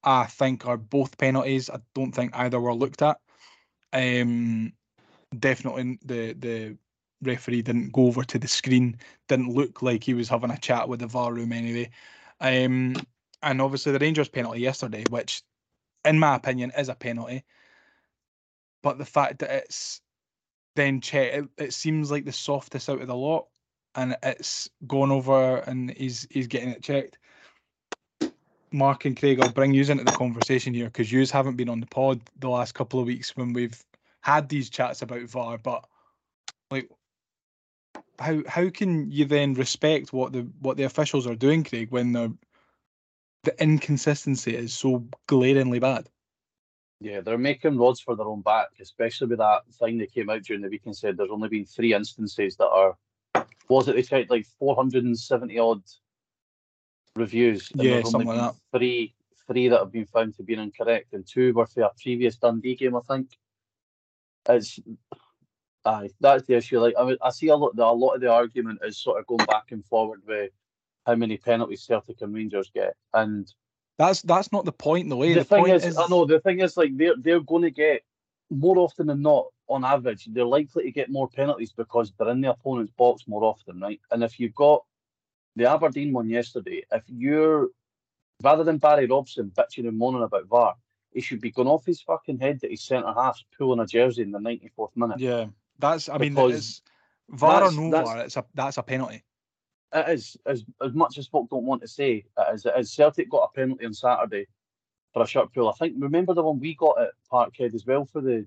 [0.05, 1.71] I think are both penalties.
[1.71, 3.19] I don't think either were looked at.
[3.93, 4.73] Um,
[5.39, 6.77] definitely the the
[7.23, 8.99] referee didn't go over to the screen.
[9.29, 11.91] Didn't look like he was having a chat with the VAR room anyway.
[12.41, 12.95] Um,
[13.43, 15.43] and obviously the Rangers penalty yesterday, which,
[16.05, 17.45] in my opinion, is a penalty
[18.87, 20.01] but the fact that it's
[20.77, 23.49] then check it, it seems like the softest out of the lot
[23.97, 27.19] and it's gone over and he's he's getting it checked
[28.71, 31.81] mark and craig i'll bring you into the conversation here because you haven't been on
[31.81, 33.85] the pod the last couple of weeks when we've
[34.27, 35.85] had these chats about var but
[36.73, 36.91] like
[38.19, 42.11] how how can you then respect what the what the officials are doing craig when
[42.11, 42.37] the
[43.45, 46.09] the inconsistency is so glaringly bad
[47.01, 50.43] Yeah, they're making rods for their own back, especially with that thing that came out
[50.43, 50.97] during the weekend.
[50.97, 52.97] said there's only been three instances that are
[53.69, 55.83] was it they said like 470 odd
[57.15, 57.71] reviews.
[57.79, 59.15] and Yeah, something like been Three,
[59.47, 62.75] three that have been found to be incorrect, and two were for a previous Dundee
[62.75, 63.29] game, I think.
[64.49, 64.79] It's,
[65.85, 66.81] aye, that's the issue.
[66.81, 67.79] Like I, mean, I see a lot.
[67.79, 70.51] A lot of the argument is sort of going back and forward with
[71.07, 73.53] how many penalties Celtic and Rangers get, and
[73.99, 75.09] That's that's not the point.
[75.09, 75.19] The eh?
[75.19, 77.41] way the, the, thing point is, is, I know the thing is like they're they're
[77.41, 78.03] going to get
[78.51, 82.41] more often than not on average they're likely to get more penalties because they're in
[82.41, 84.01] the opponent's box more often, right?
[84.11, 84.85] And if you've got
[85.57, 87.69] the Aberdeen one yesterday, if you're
[88.43, 90.77] rather than Barry Robson bitching and moaning about VAR,
[91.17, 94.21] he should be going off his fucking head that his centre half's pulling a jersey
[94.21, 95.19] in the ninety fourth minute.
[95.19, 95.47] yeah,
[95.79, 96.11] that's.
[96.11, 96.83] I mean, Because it's
[97.31, 99.25] VAR or no VAR, it's a that's a penalty.
[99.95, 102.67] It is as as much as folk don't want to say it is.
[102.67, 102.93] It is.
[102.93, 104.47] Celtic got a penalty on Saturday
[105.15, 105.71] for a shot pull.
[105.71, 108.47] I think remember the one we got at Parkhead as well for the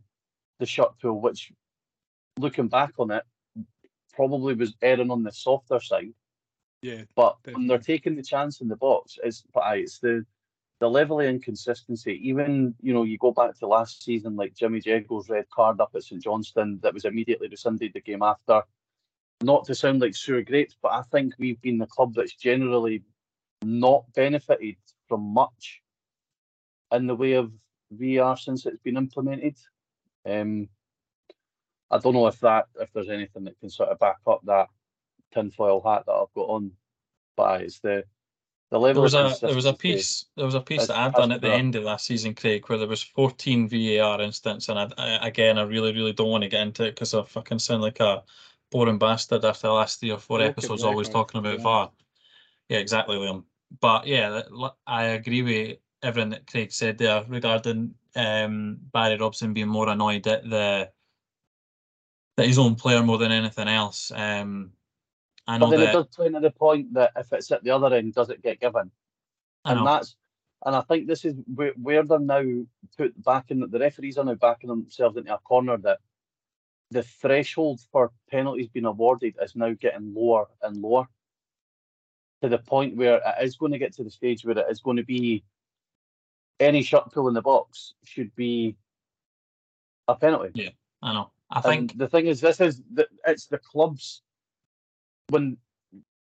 [0.60, 1.51] the shot pull, which
[2.38, 3.23] looking back on it
[4.13, 6.13] probably was erring on the softer side.
[6.84, 10.23] Yeah, But when they're taking the chance in the box, it's but aye, it's the
[10.80, 12.20] the level of inconsistency.
[12.24, 15.92] Even you know you go back to last season, like Jimmy Jeggo's red card up
[15.96, 18.63] at St Johnstone that was immediately rescinded the game after.
[19.42, 23.04] Not to sound like sewer grapes, but I think we've been the club that's generally
[23.63, 24.76] not benefited
[25.08, 25.82] from much
[26.92, 27.52] in the way of
[27.96, 29.58] VR since it's been implemented.
[30.26, 30.68] Um,
[31.92, 34.68] I don't know if that if there's anything that can sort of back up that
[35.34, 36.72] tinfoil hat that I've got on,
[37.36, 38.04] but it's the
[38.71, 39.01] the level.
[39.08, 41.41] There was a there was a piece there was a piece that I'd done at
[41.41, 45.27] the end of last season, Craig, where there was 14 VAR incidents, and I, I
[45.27, 47.99] again I really really don't want to get into it because I fucking sound like
[47.99, 48.23] a
[48.71, 51.63] boring bastard after the last three or four episodes always record, talking about yeah.
[51.63, 51.91] VAR.
[52.69, 53.43] Yeah, exactly, Liam.
[53.79, 54.41] But yeah,
[54.86, 60.27] I agree with everything that Craig said there regarding um, Barry Robson being more annoyed
[60.27, 60.89] at the
[62.38, 64.12] that his own player more than anything else.
[64.15, 64.71] Um,
[65.50, 67.96] I But then it does play into the point that if it's at the other
[67.96, 68.92] end, does it get given?
[69.66, 70.16] And that's
[70.66, 72.44] and I think this is where, where they're now
[72.98, 76.00] put back in the referees are now backing themselves into a corner that
[76.92, 81.08] the threshold for penalties being awarded is now getting lower and lower
[82.42, 84.82] to the point where it is going to get to the stage where it is
[84.82, 85.44] going to be
[86.60, 88.76] any shot pull in the box should be
[90.08, 90.52] a penalty.
[90.56, 90.70] Yeah,
[91.02, 91.32] I know.
[91.50, 94.22] I And think the thing is, this is the, it's the clubs
[95.30, 95.58] when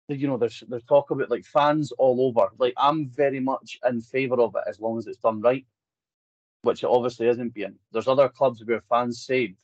[0.09, 2.51] you know there's there's talk about like fans all over.
[2.59, 5.66] Like I'm very much in favour of it as long as it's done right,
[6.62, 7.79] which it obviously isn't being.
[7.92, 9.57] There's other clubs where fans said,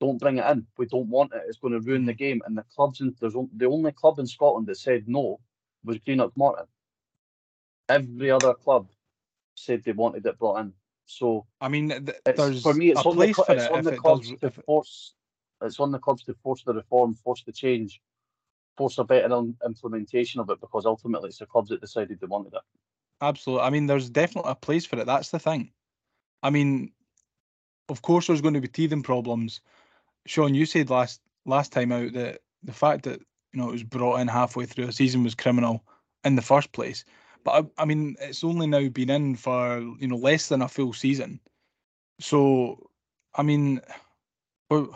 [0.00, 0.66] "Don't bring it in.
[0.78, 1.44] We don't want it.
[1.48, 4.26] It's going to ruin the game." And the clubs in there's the only club in
[4.28, 5.40] Scotland that said no
[5.84, 6.66] was Greenock Morton.
[7.88, 8.90] Every other club
[9.56, 10.74] said they wanted it brought in.
[11.06, 13.92] So I mean, th- it's, there's for me, it's on the cl- it's on the
[13.92, 14.34] it clubs does.
[14.40, 15.14] to force.
[15.62, 18.02] It's on the clubs to force the reform, force the change,
[18.76, 22.26] force a better im- implementation of it because ultimately it's the clubs that decided they
[22.26, 22.62] wanted it.
[23.20, 23.64] Absolutely.
[23.64, 25.06] I mean, there's definitely a place for it.
[25.06, 25.70] That's the thing.
[26.42, 26.92] I mean,
[27.88, 29.60] of course, there's going to be teething problems.
[30.26, 33.20] Sean, you said last last time out that the fact that
[33.52, 35.84] you know it was brought in halfway through a season was criminal
[36.24, 37.04] in the first place.
[37.44, 40.68] But I, I mean, it's only now been in for you know less than a
[40.68, 41.40] full season.
[42.20, 42.90] So,
[43.34, 43.80] I mean,
[44.70, 44.86] we're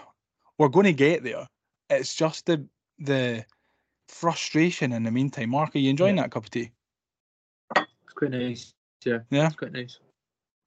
[0.59, 1.47] we're going to get there.
[1.91, 2.67] It's just the
[2.99, 3.45] the
[4.09, 5.51] frustration in the meantime.
[5.51, 6.71] Mark, are you enjoying that cup of tea?
[7.77, 8.75] It's quite nice.
[9.05, 9.19] Yeah.
[9.31, 9.47] Yeah?
[9.47, 9.99] It's quite nice.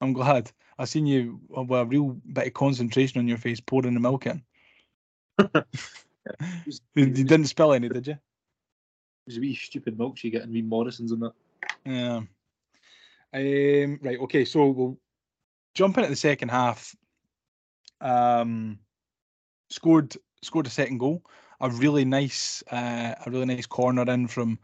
[0.00, 0.50] I'm glad.
[0.78, 4.26] I've seen you with a real bit of concentration on your face pouring the milk
[4.26, 4.42] in.
[6.66, 8.18] You, you didn't spill any, did you?
[9.26, 11.32] There's a wee stupid milkshake getting wee Morrison's in that.
[11.84, 12.20] Yeah.
[13.32, 14.18] Um, right.
[14.20, 14.44] Okay.
[14.44, 14.98] So we'll
[15.74, 16.94] jump into the second half.
[18.00, 18.78] Um,
[19.70, 21.22] scored scored a second goal.
[21.60, 24.58] A really nice, uh, a really nice corner in from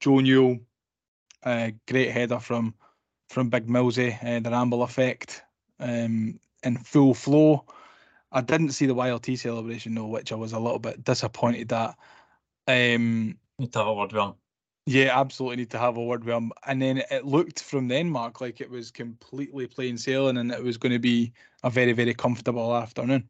[0.00, 0.58] Joe Newell.
[1.42, 2.74] Uh, great header from
[3.28, 4.16] from Big Millsy.
[4.22, 5.42] Uh, the ramble effect
[5.78, 7.64] um, in full flow.
[8.32, 11.96] I didn't see the YLT celebration though, which I was a little bit disappointed at.
[12.66, 14.34] Um, need to have a word with him.
[14.86, 16.52] yeah, absolutely need to have a word with him.
[16.66, 20.62] And then it looked from then, Mark, like it was completely plain sailing and it
[20.62, 21.32] was going to be
[21.62, 23.28] a very, very comfortable afternoon.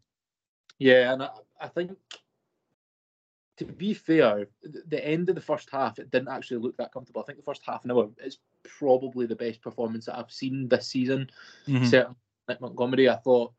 [0.78, 1.30] Yeah, and I,
[1.60, 1.96] I think
[3.60, 7.20] to be fair, the end of the first half it didn't actually look that comfortable.
[7.20, 10.66] I think the first half an hour is probably the best performance that I've seen
[10.66, 11.30] this season.
[11.66, 11.84] Mhm.
[11.84, 12.16] Certainly,
[12.48, 13.52] Nick Montgomery, I thought.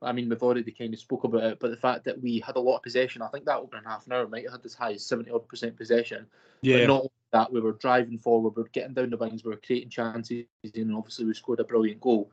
[0.00, 2.56] I mean, we've already kind of spoke about it, but the fact that we had
[2.56, 4.72] a lot of possession, I think that opening half an hour might have had as
[4.72, 6.26] high as seventy odd percent possession.
[6.62, 9.44] Yeah, But not only that, we were driving forward, we were getting down the wings,
[9.44, 12.30] we were creating chances, and obviously we scored a brilliant goal.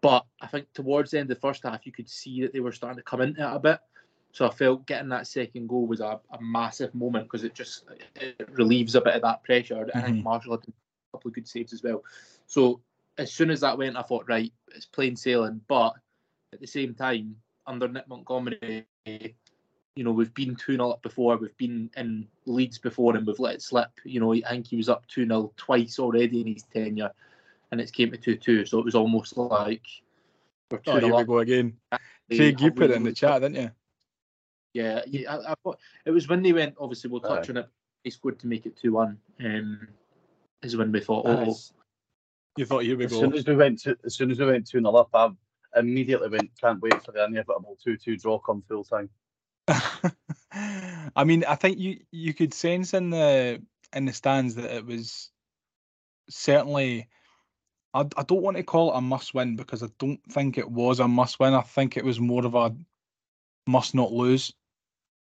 [0.00, 2.60] But I think towards the end of the first half, you could see that they
[2.60, 3.80] were starting to come into it a bit.
[4.34, 7.84] So I felt getting that second goal was a, a massive moment because it just
[8.16, 9.88] it relieves a bit of that pressure.
[9.94, 10.22] I think Mhm.
[10.24, 10.72] Marshall had a
[11.12, 12.02] couple of good saves as well.
[12.48, 12.80] So
[13.16, 15.60] as soon as that went, I thought, right, it's plain sailing.
[15.68, 15.94] But
[16.52, 21.36] at the same time, under Nick Montgomery, you know, we've been 2 0 up before,
[21.36, 23.92] we've been in leads before, and we've let it slip.
[24.04, 27.12] You know, I think he was up 2 0 twice already in his tenure,
[27.70, 28.66] and it's came to 2 2.
[28.66, 29.86] So it was almost like
[30.72, 31.26] we're 2 Oh, here 0 we up.
[31.28, 31.76] go again.
[32.28, 33.70] Craig, you put it in the chat, didn't you?
[34.74, 36.74] Yeah, yeah I, I thought it was when they went.
[36.78, 37.52] Obviously, we'll touch Aye.
[37.52, 37.68] on it.
[38.04, 39.18] They scored to make it 2 1.
[39.44, 39.88] Um,
[40.62, 41.72] is when we thought, oh, As,
[42.56, 43.20] You thought here we as go.
[43.20, 45.30] soon as we went to as soon as we went two 0 up, I
[45.78, 49.08] immediately went, can't wait for the inevitable two two draw come full time.
[51.16, 54.84] I mean, I think you you could sense in the in the stands that it
[54.84, 55.30] was
[56.28, 57.08] certainly.
[57.92, 60.68] I, I don't want to call it a must win because I don't think it
[60.68, 61.54] was a must win.
[61.54, 62.74] I think it was more of a
[63.68, 64.52] must not lose.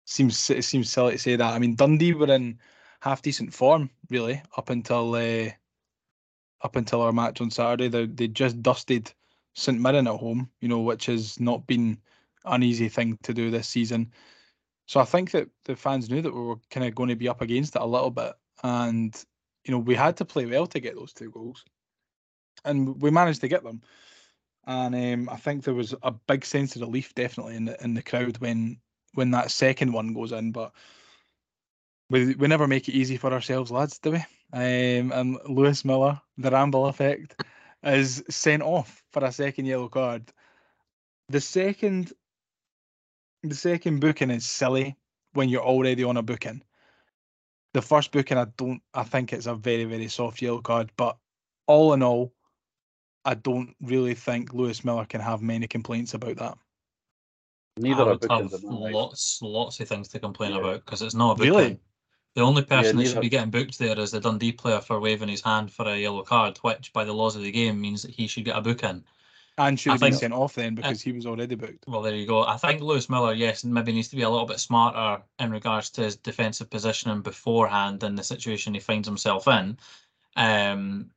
[0.10, 1.54] Seems seems silly to say that.
[1.54, 2.58] I mean, Dundee were in
[3.02, 5.50] half decent form really up until uh,
[6.62, 7.90] up until our match on Saturday.
[7.90, 9.14] They they just dusted
[9.54, 11.98] St Mirren at home, you know, which has not been
[12.46, 14.14] an easy thing to do this season.
[14.86, 17.28] So I think that the fans knew that we were kind of going to be
[17.28, 18.32] up against it a little bit,
[18.64, 19.14] and
[19.66, 21.66] you know we had to play well to get those two goals,
[22.64, 23.82] and we managed to get them.
[24.68, 27.94] And um, I think there was a big sense of relief definitely in the in
[27.94, 28.80] the crowd when
[29.14, 30.52] when that second one goes in.
[30.52, 30.72] But
[32.10, 34.26] we we never make it easy for ourselves, lads, do we?
[34.54, 37.42] Um, and Lewis Miller, the Ramble effect,
[37.84, 40.32] is sent off for a second yellow card.
[41.30, 42.14] The second
[43.44, 44.96] the second booking is silly
[45.34, 46.64] when you're already on a booking.
[47.74, 48.82] The first booking, I don't.
[48.94, 50.92] I think it's a very, very soft yellow card.
[50.98, 51.18] But
[51.68, 52.34] all in all,
[53.26, 56.58] I don't really think Lewis Miller can have many complaints about that.
[57.78, 60.60] Neither I are would have in my lots, lots of things to complain Yeah.
[60.60, 61.54] about because it's not a booking.
[61.54, 61.80] Really?
[62.36, 65.30] The only person that should be getting booked there is the Dundee player for waving
[65.30, 68.12] his hand for a yellow card, which by the laws of the game means that
[68.12, 69.04] he should get a booking.
[69.58, 71.86] And should I have been sent off then because he was already booked.
[71.88, 72.44] Well, there you go.
[72.44, 75.90] I think Lewis Miller, yes, maybe needs to be a little bit smarter in regards
[75.92, 79.80] to his defensive positioning beforehand in the situation he finds himself in.
[80.36, 81.10] Um,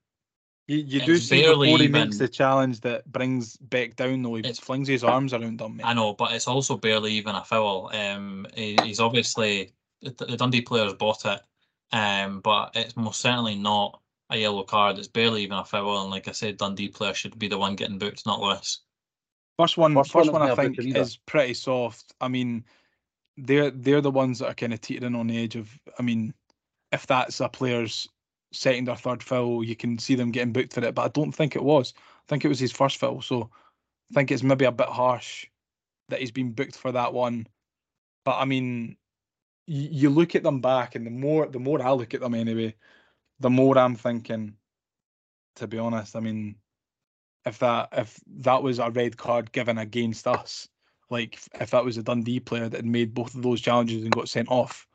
[0.71, 4.23] You, you do see barely before he makes even- the challenge that brings Beck down
[4.23, 4.35] though.
[4.35, 5.77] He It's- flings his arms around him.
[5.79, 5.85] mate.
[5.85, 7.91] I know, but it's also barely even a foul.
[7.93, 11.41] Um, he, he's obviously the, the Dundee players bought it,
[11.91, 14.97] um, but it's most certainly not a yellow card.
[14.97, 17.75] It's barely even a foul, and like I said, Dundee player should be the one
[17.75, 18.79] getting booked, not Lewis.
[19.59, 22.15] First one, First first, one one, I think is pretty soft.
[22.21, 22.65] I mean,
[23.37, 25.69] they're they're the ones that are kind of teetering on the edge of.
[25.99, 26.33] I mean,
[26.93, 28.09] if that's a player's
[28.53, 30.95] second or third foul, you can see them getting booked for it.
[30.95, 31.95] But I don't think it was.
[31.97, 33.23] I think it was his first foul.
[33.23, 33.51] So
[34.11, 35.47] I think it's maybe a bit harsh
[36.09, 37.47] that he's been booked for that one.
[38.25, 38.97] But I mean,
[39.67, 42.35] you, you look at them back, and the more the more I look at them
[42.35, 42.75] anyway,
[43.39, 44.57] the more I'm thinking.
[45.57, 46.57] To be honest, I mean,
[47.45, 50.69] if that if that was a red card given against us,
[51.11, 54.13] like if that was a Dundee player that had made both of those challenges and
[54.13, 54.87] got sent off,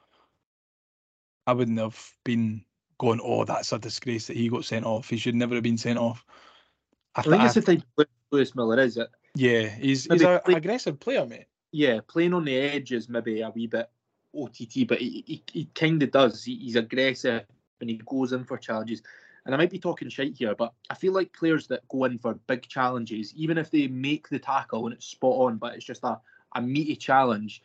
[1.46, 2.66] I wouldn't have been
[2.98, 5.10] going, "Oh, that's a disgrace that he got sent off.
[5.10, 6.26] He should never have been sent off."
[7.16, 9.10] I, I th- think I it's the type of Lewis Miller is it.
[9.36, 11.48] yeah, he's he's an play- aggressive player, mate.
[11.72, 13.90] Yeah, playing on the edge is maybe a wee bit
[14.36, 16.44] OTT, but he, he, he kind of does.
[16.44, 17.46] He, he's aggressive
[17.82, 19.02] and he goes in for challenges.
[19.46, 22.18] And I might be talking shite here, but I feel like players that go in
[22.18, 25.86] for big challenges, even if they make the tackle and it's spot on, but it's
[25.86, 26.20] just a,
[26.56, 27.62] a meaty challenge,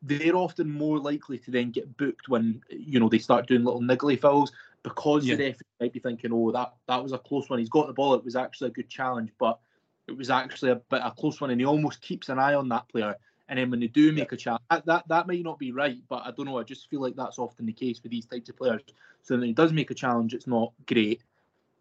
[0.00, 3.82] they're often more likely to then get booked when you know they start doing little
[3.82, 5.36] niggly fouls because Yeah.
[5.36, 7.58] the referee might be thinking, "Oh, that that was a close one.
[7.58, 8.14] He's got the ball.
[8.14, 9.58] It was actually a good challenge, but
[10.06, 12.68] it was actually a bit a close one." And he almost keeps an eye on
[12.70, 13.16] that player.
[13.48, 15.98] And then when they do make a challenge, that, that that might not be right,
[16.08, 16.58] but I don't know.
[16.58, 18.82] I just feel like that's often the case with these types of players.
[19.22, 21.22] So when he does make a challenge, it's not great.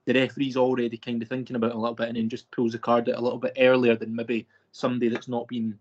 [0.05, 2.71] The referee's already kind of thinking about it a little bit, and then just pulls
[2.71, 5.77] the card out a little bit earlier than maybe somebody that's not been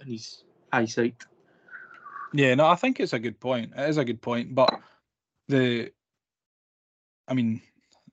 [0.00, 1.24] in his eyesight.
[2.34, 3.72] Yeah, no, I think it's a good point.
[3.74, 4.78] It is a good point, but
[5.48, 5.90] the,
[7.28, 7.60] I mean,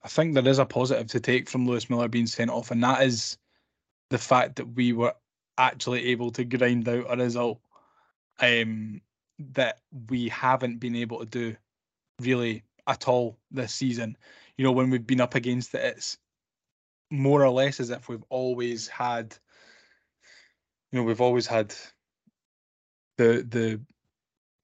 [0.04, 2.84] I think there is a positive to take from Lewis Miller being sent off, and
[2.84, 3.38] that is
[4.10, 5.16] the fact that we were
[5.58, 7.60] actually able to grind out a result
[8.40, 9.02] um,
[9.40, 11.56] that we haven't been able to do
[12.22, 14.18] really at all this season.
[14.58, 16.18] You know, when we've been up against it, it's
[17.10, 19.36] more or less as if we've always had,
[20.92, 21.74] you know, we've always had
[23.18, 23.80] the the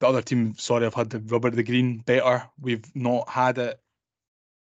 [0.00, 2.44] the other team, sorry, I've had the rubber the green better.
[2.60, 3.80] We've not had it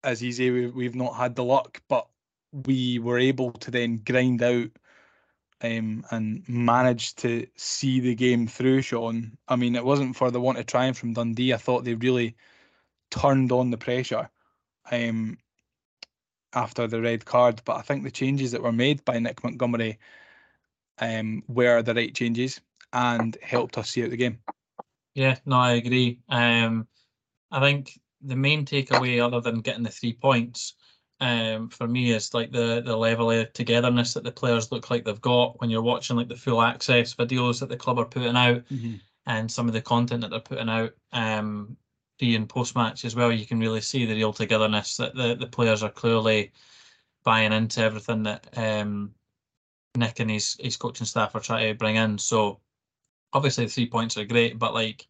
[0.08, 0.50] as easy.
[0.50, 2.08] We, we've not had the luck, but
[2.52, 4.70] we were able to then grind out
[5.62, 9.38] um, and managed to see the game through, Sean.
[9.48, 11.54] I mean, it wasn't for the want of trying from Dundee.
[11.54, 12.36] I thought they really
[13.12, 14.30] turned on the pressure
[14.92, 15.38] um,
[16.54, 20.00] after the red card, but I think the changes that were made by Nick Montgomery
[21.00, 22.62] um, were the right changes
[22.94, 24.40] and helped us see out the game.
[25.16, 26.20] Yeah, no, I agree.
[26.30, 26.88] Um,
[27.52, 30.76] I think the main takeaway, other than getting the three points,
[31.20, 35.04] um, for me is like the the level of togetherness that the players look like
[35.04, 38.36] they've got when you're watching like the full access videos that the club are putting
[38.36, 38.62] out
[39.26, 41.76] and some of the content that they're putting out um
[42.20, 43.32] pre and post match as well.
[43.32, 46.52] You can really see the real togetherness that the the players are clearly
[47.24, 49.12] buying into everything that um
[49.96, 52.20] Nick and his his coaching staff are trying to bring in.
[52.20, 52.62] So
[53.34, 55.08] obviously the three points are great, but like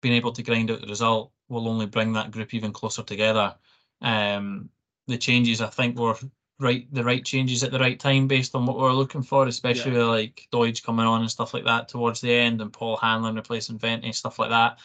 [0.00, 3.54] being able to grind out the result will only bring that group even closer together.
[4.00, 4.70] Um,
[5.06, 6.16] the changes I think were
[6.58, 9.46] right the right changes at the right time based on what we were looking for,
[9.46, 12.96] especially with like Doidge coming on and stuff like that towards the end and Paul
[12.96, 14.78] Hanlon replacing Vente, stuff like that.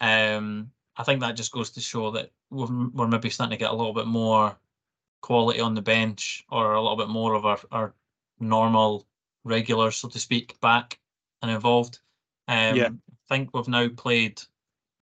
[0.00, 3.70] Um, I think that just goes to show that we're, we're maybe starting to get
[3.70, 4.56] a little bit more
[5.20, 7.94] quality on the bench or a little bit more of our, our
[8.40, 9.06] normal
[9.44, 10.98] regulars, so to speak, back
[11.40, 12.00] and involved.
[12.48, 12.88] Um, Yeah.
[12.88, 14.42] I think we've now played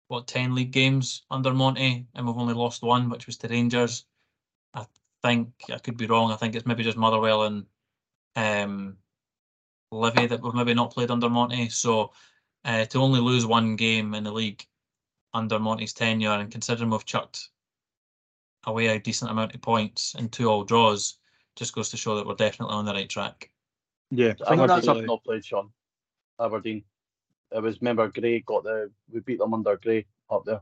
[0.07, 4.05] what ten league games under Monty, and we've only lost one, which was to Rangers.
[4.73, 4.85] I
[5.21, 6.31] think I could be wrong.
[6.31, 7.65] I think it's maybe just Motherwell and
[8.35, 8.97] um,
[9.91, 11.69] Livy that we've maybe not played under Monty.
[11.69, 12.13] So
[12.65, 14.65] uh, to only lose one game in the league
[15.33, 17.49] under Monty's tenure, and considering we've chucked
[18.65, 21.17] away a decent amount of points in two all draws,
[21.55, 23.49] just goes to show that we're definitely on the right track.
[24.11, 24.85] Yeah, I think that's absolutely.
[24.85, 25.69] something not played, Sean.
[26.39, 26.83] Aberdeen.
[27.53, 30.61] It was remember Gray got the we beat them under Gray up there.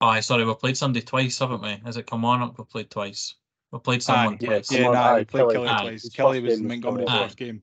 [0.00, 1.76] Oh, sorry, we've played somebody twice, haven't we?
[1.84, 2.56] Has it come on up?
[2.58, 3.34] We've played twice.
[3.72, 4.72] We've played someone Aye, yeah, twice.
[4.72, 6.02] Yeah, Come on, nah, aye, we played Kelly- Kelly aye, twice.
[6.02, 7.62] his Kelly was game was Montgomery's first game.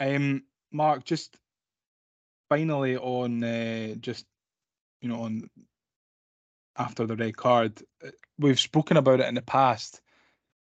[0.00, 1.36] Um, Mark, just
[2.48, 4.26] finally on uh, just
[5.00, 5.48] you know on
[6.76, 10.00] after the red card, uh, we've spoken about it in the past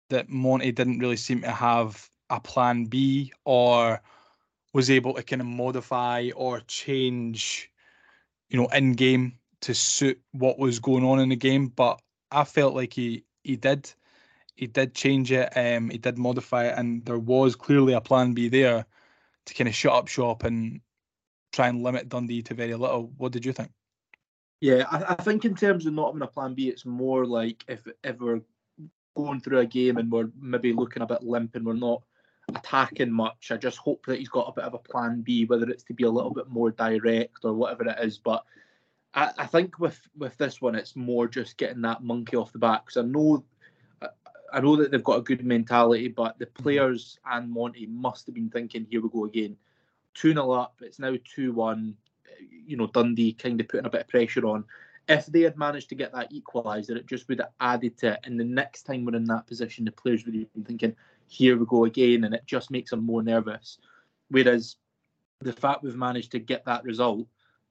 [0.09, 4.01] that Monty didn't really seem to have a plan B or
[4.73, 7.69] was able to kind of modify or change,
[8.49, 11.67] you know, in game to suit what was going on in the game.
[11.67, 12.01] But
[12.31, 13.91] I felt like he he did.
[14.55, 18.33] He did change it, um, he did modify it, and there was clearly a plan
[18.33, 18.85] B there
[19.45, 20.81] to kind of shut up shop and
[21.51, 23.11] try and limit Dundee to very little.
[23.17, 23.71] What did you think?
[24.59, 27.63] Yeah, I, I think in terms of not having a plan B, it's more like
[27.67, 28.41] if if we're
[29.15, 32.03] going through a game and we're maybe looking a bit limp and we're not
[32.49, 33.51] attacking much.
[33.51, 35.93] I just hope that he's got a bit of a plan B, whether it's to
[35.93, 38.17] be a little bit more direct or whatever it is.
[38.17, 38.43] But
[39.13, 42.59] I, I think with with this one, it's more just getting that monkey off the
[42.59, 42.85] back.
[42.85, 43.43] Because I know,
[44.53, 46.63] I- know that they've got a good mentality, but the mm-hmm.
[46.63, 49.57] players and Monty must have been thinking, "Here we go again,
[50.13, 50.75] two 0 up.
[50.81, 51.95] It's now two one.
[52.65, 54.65] You know, Dundee kind of putting a bit of pressure on."
[55.07, 58.19] If they had managed to get that equaliser, it just would have added to it.
[58.23, 60.95] And the next time we're in that position, the players would have been thinking,
[61.31, 63.77] here we go again, and it just makes them more nervous.
[64.27, 64.75] Whereas
[65.39, 67.25] the fact we've managed to get that result,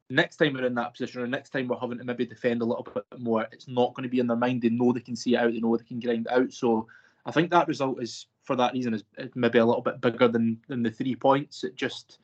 [0.08, 2.64] next time we're in that position, or next time we're having to maybe defend a
[2.64, 4.62] little bit more, it's not going to be in their mind.
[4.62, 6.54] They know they can see it out, they know they can grind it out.
[6.54, 6.88] So
[7.26, 9.04] I think that result is, for that reason, is
[9.34, 11.62] maybe a little bit bigger than than the three points.
[11.62, 12.18] It just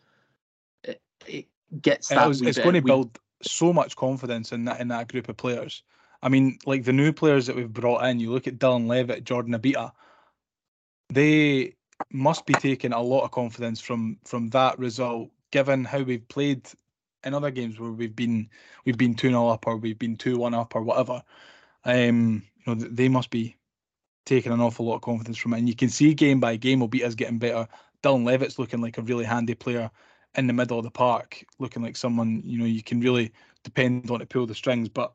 [0.85, 1.49] it, it
[1.83, 2.29] gets It that.
[2.29, 5.83] was, it's going to build so much confidence in that in that group of players.
[6.23, 8.21] I mean, like the new players that we've brought in.
[8.21, 9.93] You look at Dylan Levitt, Jordan Obita.
[11.09, 11.75] They
[12.13, 16.69] must be taking a lot of confidence from from that result, given how we've played
[17.25, 18.49] in other games where we've been
[18.85, 21.23] we've been two 0 up or we've been two one up or whatever.
[21.85, 23.57] Um, you know, they must be
[24.25, 25.59] taking an awful lot of confidence from it.
[25.59, 27.69] And you can see game by game, Obita's getting better.
[28.03, 29.91] Dylan Levitt's looking like a really handy player
[30.37, 33.33] in the middle of the park, looking like someone you know you can really
[33.65, 34.89] depend on to pull the strings.
[34.89, 35.13] But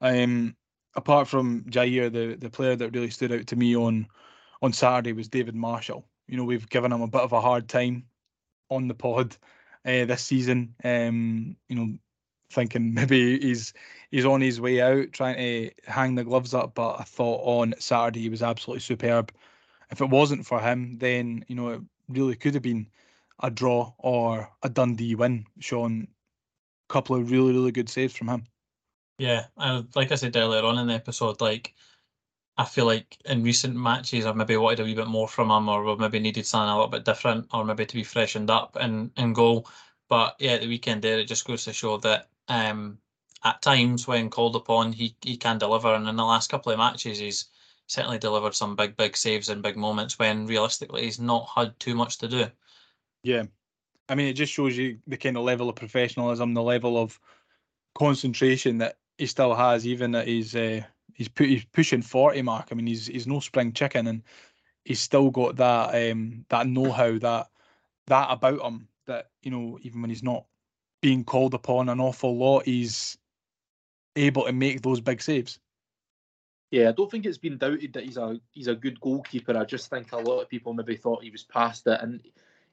[0.00, 0.56] um,
[0.94, 4.06] apart from Jair, the the player that really stood out to me on
[4.62, 6.06] on Saturday was David Marshall.
[6.28, 8.04] You know, we've given him a bit of a hard time
[8.70, 9.36] on the pod
[9.84, 10.74] uh, this season.
[10.84, 11.98] Um, you know,
[12.50, 13.72] thinking maybe he's
[14.10, 16.74] he's on his way out, trying to hang the gloves up.
[16.74, 19.32] But I thought on Saturday he was absolutely superb.
[19.90, 22.88] If it wasn't for him, then you know it really could have been
[23.40, 25.46] a draw or a Dundee win.
[25.60, 26.08] Sean,
[26.88, 28.44] a couple of really really good saves from him.
[29.18, 29.46] Yeah,
[29.94, 31.74] like I said earlier on in the episode, like
[32.58, 35.68] I feel like in recent matches I've maybe wanted a wee bit more from him,
[35.68, 38.76] or we've maybe needed something a little bit different, or maybe to be freshened up
[38.80, 39.68] and, in goal.
[40.08, 42.98] But yeah, the weekend there it just goes to show that um,
[43.44, 46.78] at times when called upon, he he can deliver, and in the last couple of
[46.78, 47.46] matches he's
[47.88, 51.94] certainly delivered some big, big saves and big moments when realistically he's not had too
[51.94, 52.46] much to do.
[53.22, 53.44] Yeah.
[54.08, 57.18] I mean, it just shows you the kind of level of professionalism, the level of
[57.94, 60.82] concentration that he still has, even at his uh,
[61.16, 62.68] he's pu- he's pushing forty mark.
[62.70, 64.22] I mean, he's he's no spring chicken, and
[64.84, 67.50] he's still got that um that know how that
[68.06, 70.44] that about him that you know even when he's not
[71.00, 73.18] being called upon an awful lot, he's
[74.14, 75.58] able to make those big saves.
[76.70, 79.56] Yeah, I don't think it's been doubted that he's a he's a good goalkeeper.
[79.56, 82.20] I just think a lot of people maybe thought he was past it, and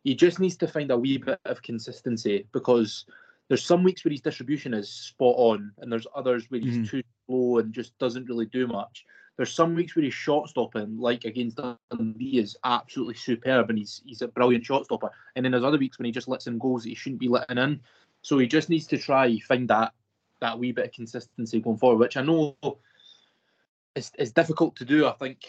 [0.03, 3.05] he just needs to find a wee bit of consistency because
[3.47, 6.89] there's some weeks where his distribution is spot on, and there's others where he's Mhm.
[6.89, 9.05] too slow and just doesn't really do much.
[9.35, 11.59] There's some weeks where his shot stopping, like against
[11.89, 15.11] Dundee, is absolutely superb, and he's he's a brilliant shot stopper.
[15.35, 17.27] And then there's other weeks when he just lets in goals that he shouldn't be
[17.27, 17.79] letting in.
[18.21, 19.93] So he just needs to try find that
[20.39, 22.55] that wee bit of consistency going forward, which I know
[23.95, 25.07] is it's difficult to do.
[25.07, 25.39] I think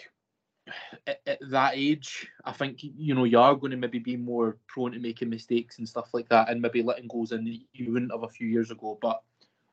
[1.06, 4.56] at, at that age, I think you know you are going to maybe be more
[4.66, 7.92] prone to making mistakes and stuff like that, and maybe letting goals in that you
[7.92, 8.98] wouldn't have a few years ago.
[9.02, 9.22] But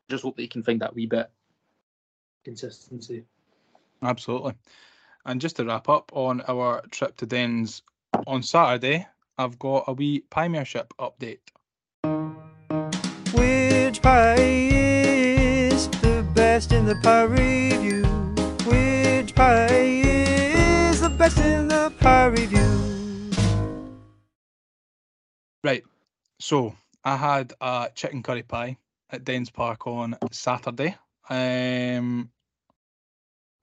[0.10, 1.32] just hope that you can find that wee bit
[2.44, 3.26] consistency.
[4.02, 4.54] Absolutely.
[5.26, 7.84] And just to wrap up on our trip to Dens
[8.26, 11.40] on Saturday, I've got a wee Piemiership update.
[13.34, 18.04] Which pie is the best in the pie review?
[18.66, 23.32] Which pie is the best in the pie review?
[25.64, 25.84] Right.
[26.40, 28.78] So I had a chicken curry pie
[29.12, 30.96] at Dens Park on Saturday.
[31.32, 32.30] Um,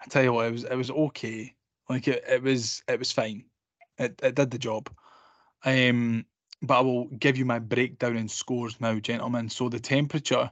[0.00, 1.54] I tell you what, it was it was okay.
[1.90, 3.44] Like it, it was it was fine.
[3.98, 4.88] It it did the job.
[5.66, 6.24] Um,
[6.62, 9.50] but I will give you my breakdown in scores now, gentlemen.
[9.50, 10.50] So the temperature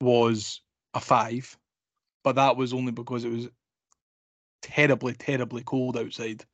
[0.00, 0.60] was
[0.92, 1.56] a five,
[2.24, 3.48] but that was only because it was
[4.60, 6.44] terribly, terribly cold outside,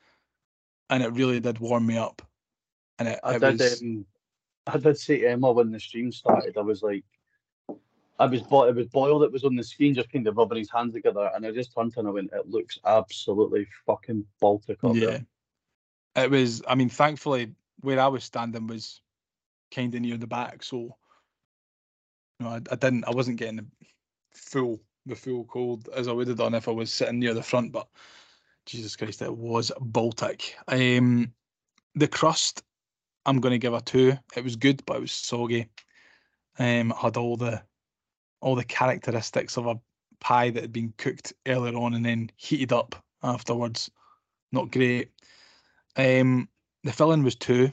[0.91, 2.21] and it really did warm me up.
[2.99, 3.61] And it, I it did.
[3.61, 4.05] was Um,
[4.67, 7.05] I did say to Emma when the stream started, I was like,
[8.23, 10.59] I was bo- it was Boyle that was on the screen, just kind of rubbing
[10.59, 13.67] his hands together, and I just turned to him and I went, "It looks absolutely
[13.85, 15.07] fucking Baltic up yeah.
[16.15, 16.63] there." It was.
[16.69, 19.01] I mean, thankfully, where I was standing was
[19.75, 20.97] kind of near the back, so
[22.39, 23.05] you know, I, I didn't.
[23.07, 23.67] I wasn't getting the
[24.31, 27.43] full the full cold as I would have done if I was sitting near the
[27.43, 27.73] front.
[27.73, 27.89] But
[28.67, 30.55] Jesus Christ, it was Baltic.
[30.69, 31.33] Um,
[31.97, 32.63] the crust,
[33.27, 34.17] I'm going to give a two.
[34.37, 35.71] It was good, but it was soggy.
[36.61, 37.65] Um, had all the
[38.43, 39.81] all the characteristics of a
[40.21, 43.91] pie that had been cooked earlier on and then heated up afterwards.
[44.51, 45.11] Not great.
[45.97, 46.49] Um,
[46.85, 47.73] the filling was two.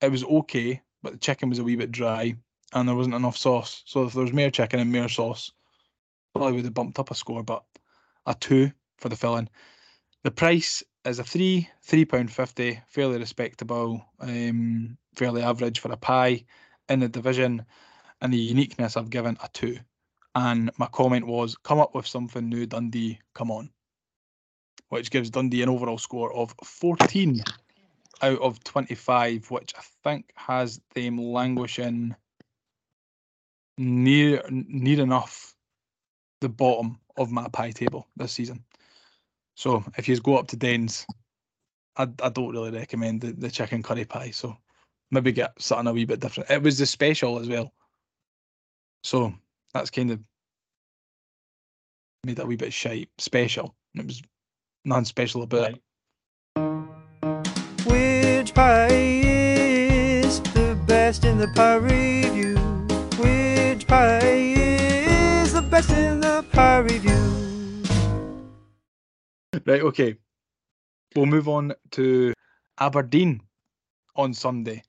[0.00, 2.34] It was okay, but the chicken was a wee bit dry
[2.72, 3.82] and there wasn't enough sauce.
[3.84, 5.52] So if there was more chicken and more sauce,
[6.34, 7.64] probably would have bumped up a score, but
[8.26, 9.48] a two for the filling.
[10.22, 15.96] The price is a three, three pound fifty, fairly respectable, um, fairly average for a
[15.96, 16.44] pie
[16.88, 17.64] in the division.
[18.20, 19.78] And the uniqueness I've given a two.
[20.34, 23.70] And my comment was, come up with something new, Dundee, come on.
[24.88, 27.42] Which gives Dundee an overall score of 14
[28.22, 32.14] out of 25, which I think has them languishing
[33.78, 35.54] near near enough
[36.40, 38.64] the bottom of my pie table this season.
[39.54, 41.06] So if you go up to Dens,
[41.96, 44.30] I, I don't really recommend the, the chicken curry pie.
[44.30, 44.56] So
[45.10, 46.50] maybe get something a wee bit different.
[46.50, 47.72] It was the special as well.
[49.02, 49.32] So
[49.72, 50.20] that's kind of
[52.24, 53.08] made it a wee bit shite.
[53.18, 53.74] Special.
[53.94, 54.22] It was
[54.84, 55.82] non-special about it.
[57.86, 62.56] Which pie is the best in the pie review?
[63.16, 67.10] Which pie is the best in the pie review?
[69.66, 70.16] Right, okay.
[71.16, 72.32] We'll move on to
[72.78, 73.42] Aberdeen
[74.14, 74.82] on Sunday.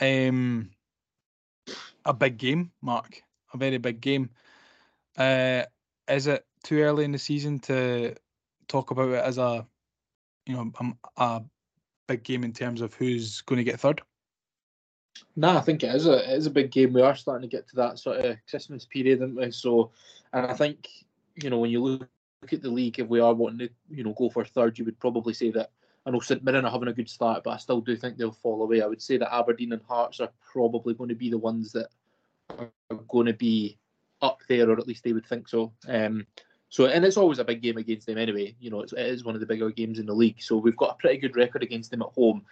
[0.00, 0.70] Um,
[2.04, 3.22] a big game, Mark.
[3.54, 4.30] A very big game.
[5.16, 5.62] Uh,
[6.08, 8.14] is it too early in the season to
[8.66, 9.66] talk about it as a,
[10.46, 11.42] you know, um, a
[12.08, 14.02] big game in terms of who's going to get third?
[15.36, 16.92] No, I think it is a it is a big game.
[16.92, 19.50] We are starting to get to that sort of Christmas period, aren't we?
[19.52, 19.92] So,
[20.32, 20.88] and I think
[21.36, 22.08] you know when you look
[22.52, 24.98] at the league, if we are wanting to you know go for third, you would
[24.98, 25.70] probably say that.
[26.06, 28.30] I know St Mirren are having a good start, but I still do think they'll
[28.30, 28.82] fall away.
[28.82, 31.88] I would say that Aberdeen and Hearts are probably going to be the ones that
[32.58, 33.78] are going to be
[34.22, 35.72] up there, or at least they would think so.
[35.88, 36.26] Um,
[36.68, 38.56] so, and it's always a big game against them anyway.
[38.58, 40.42] You know, it's, it is one of the bigger games in the league.
[40.42, 42.44] So we've got a pretty good record against them at home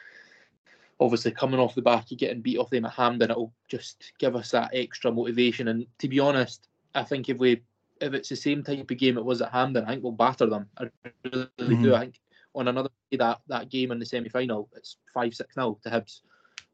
[1.02, 4.36] obviously coming off the back of getting beat off them at Hampden, it'll just give
[4.36, 5.68] us that extra motivation.
[5.68, 7.62] And to be honest, I think if we
[8.00, 10.46] if it's the same type of game it was at Hampden, I think we'll batter
[10.46, 10.68] them.
[10.78, 10.88] I
[11.24, 11.94] really do.
[11.94, 12.20] I think
[12.54, 15.90] on another day that that game in the semi final, it's five six nil to
[15.90, 16.20] Hibs.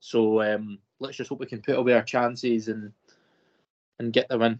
[0.00, 2.92] So um, let's just hope we can put away our chances and
[3.98, 4.58] and get the win.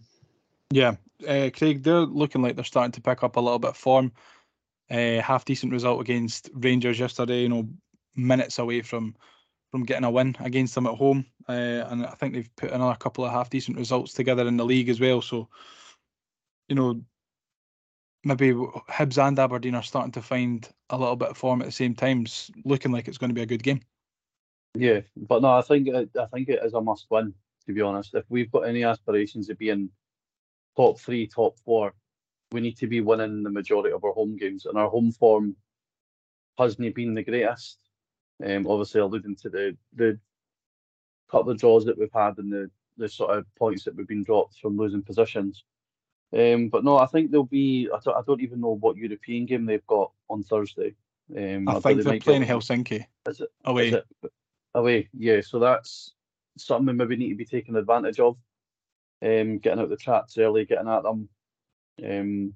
[0.71, 3.77] Yeah, uh, Craig, they're looking like they're starting to pick up a little bit of
[3.77, 4.13] form.
[4.91, 7.43] Uh, half decent result against Rangers yesterday.
[7.43, 7.69] You know,
[8.15, 9.15] minutes away from
[9.71, 12.97] from getting a win against them at home, uh, and I think they've put another
[12.97, 15.21] couple of half decent results together in the league as well.
[15.21, 15.49] So,
[16.69, 17.03] you know,
[18.25, 21.73] maybe Hibs and Aberdeen are starting to find a little bit of form at the
[21.73, 22.23] same time.
[22.23, 23.83] It's looking like it's going to be a good game.
[24.75, 27.35] Yeah, but no, I think it, I think it is a must win.
[27.69, 29.91] To be honest, if we've got any aspirations of being
[30.75, 31.93] top three, top four,
[32.51, 35.55] we need to be winning the majority of our home games, and our home form
[36.57, 37.77] hasn't been the greatest.
[38.43, 40.19] Um, obviously, alluding to the the
[41.31, 44.25] couple of draws that we've had and the the sort of points that we've been
[44.25, 45.65] dropped from losing positions.
[46.35, 47.91] Um, but no, I think there'll be.
[47.95, 50.95] I don't, I don't even know what European game they've got on Thursday.
[51.37, 53.51] Um, I but think they they're might playing get- Helsinki Is it?
[53.67, 53.89] away.
[53.89, 54.07] Is it
[54.75, 55.11] away?
[55.13, 55.43] Yeah.
[55.43, 56.15] So that's
[56.61, 58.37] something we maybe need to be taking advantage of.
[59.21, 61.29] Um, getting out the traps early, getting at them.
[62.05, 62.55] Um,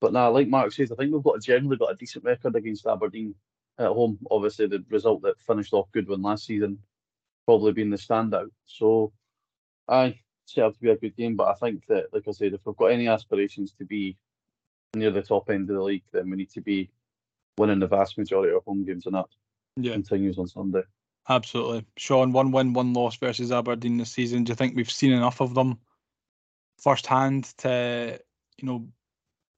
[0.00, 2.56] but now, like Mark says, I think we've got a, generally got a decent record
[2.56, 3.34] against Aberdeen
[3.78, 4.18] at home.
[4.30, 6.78] Obviously, the result that finished off Goodwin last season
[7.44, 8.50] probably being the standout.
[8.66, 9.12] So,
[9.88, 12.54] I set up to be a good game, but I think that, like I said,
[12.54, 14.16] if we've got any aspirations to be
[14.94, 16.90] near the top end of the league, then we need to be
[17.58, 19.26] winning the vast majority of home games, and that
[19.76, 20.82] Yeah, continues on Sunday.
[21.28, 21.86] Absolutely.
[21.96, 24.44] Sean, one win, one loss versus Aberdeen this season.
[24.44, 25.78] Do you think we've seen enough of them
[26.80, 28.18] firsthand to,
[28.58, 28.88] you know,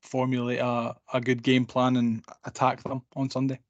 [0.02, 3.60] formulate a, a good game plan and attack them on Sunday?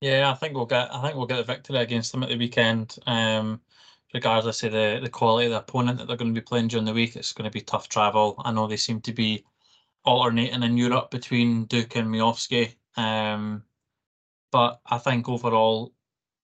[0.00, 0.92] Yeah, I think we'll get.
[0.94, 2.96] I think we'll get a victory against them at the weekend.
[3.06, 3.60] Um,
[4.14, 6.86] regardless of the the quality of the opponent that they're going to be playing during
[6.86, 8.34] the week, it's going to be tough travel.
[8.44, 9.44] I know they seem to be
[10.04, 12.74] alternating in Europe between Duk and Miovski.
[12.96, 13.62] Um,
[14.50, 15.92] but I think overall,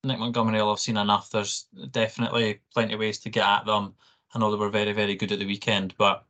[0.06, 1.30] Nick Montgomery will have seen enough.
[1.30, 3.94] There's definitely plenty of ways to get at them.
[4.34, 6.24] I know they were very, very good at the weekend, but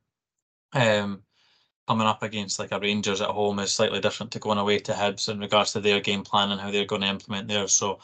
[0.72, 1.22] um,
[1.86, 4.92] coming up against like a Rangers at home is slightly different to going away to
[4.92, 7.72] Hibs in regards to their game plan and how they're going to implement theirs.
[7.72, 8.00] So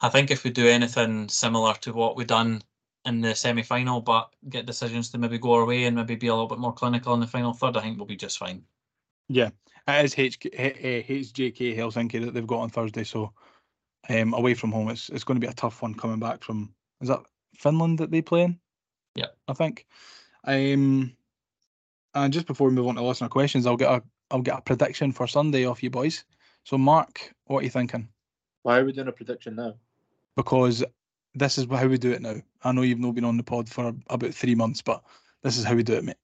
[0.00, 2.62] I think if we do anything similar to what we've done
[3.04, 6.26] in the semi final, but get decisions to maybe go our way and maybe be
[6.26, 8.62] a little bit more clinical in the final third, I think we'll be just fine.
[9.28, 9.50] Yeah,
[9.88, 13.04] it is HJK Helsinki that they've got on Thursday.
[13.04, 13.32] So
[14.08, 16.74] um, away from home, it's it's going to be a tough one coming back from.
[17.00, 17.20] Is that
[17.56, 18.58] Finland that they play in?
[19.14, 19.28] Yeah.
[19.48, 19.86] I think.
[20.46, 21.16] Um,
[22.14, 24.62] and just before we move on to listener questions, I'll get a I'll get a
[24.62, 26.24] prediction for Sunday off you boys.
[26.64, 28.08] So Mark, what are you thinking?
[28.62, 29.74] Why are we doing a prediction now?
[30.36, 30.82] Because
[31.34, 32.36] this is how we do it now.
[32.62, 35.02] I know you've not been on the pod for about three months, but
[35.42, 36.16] this is how we do it, mate.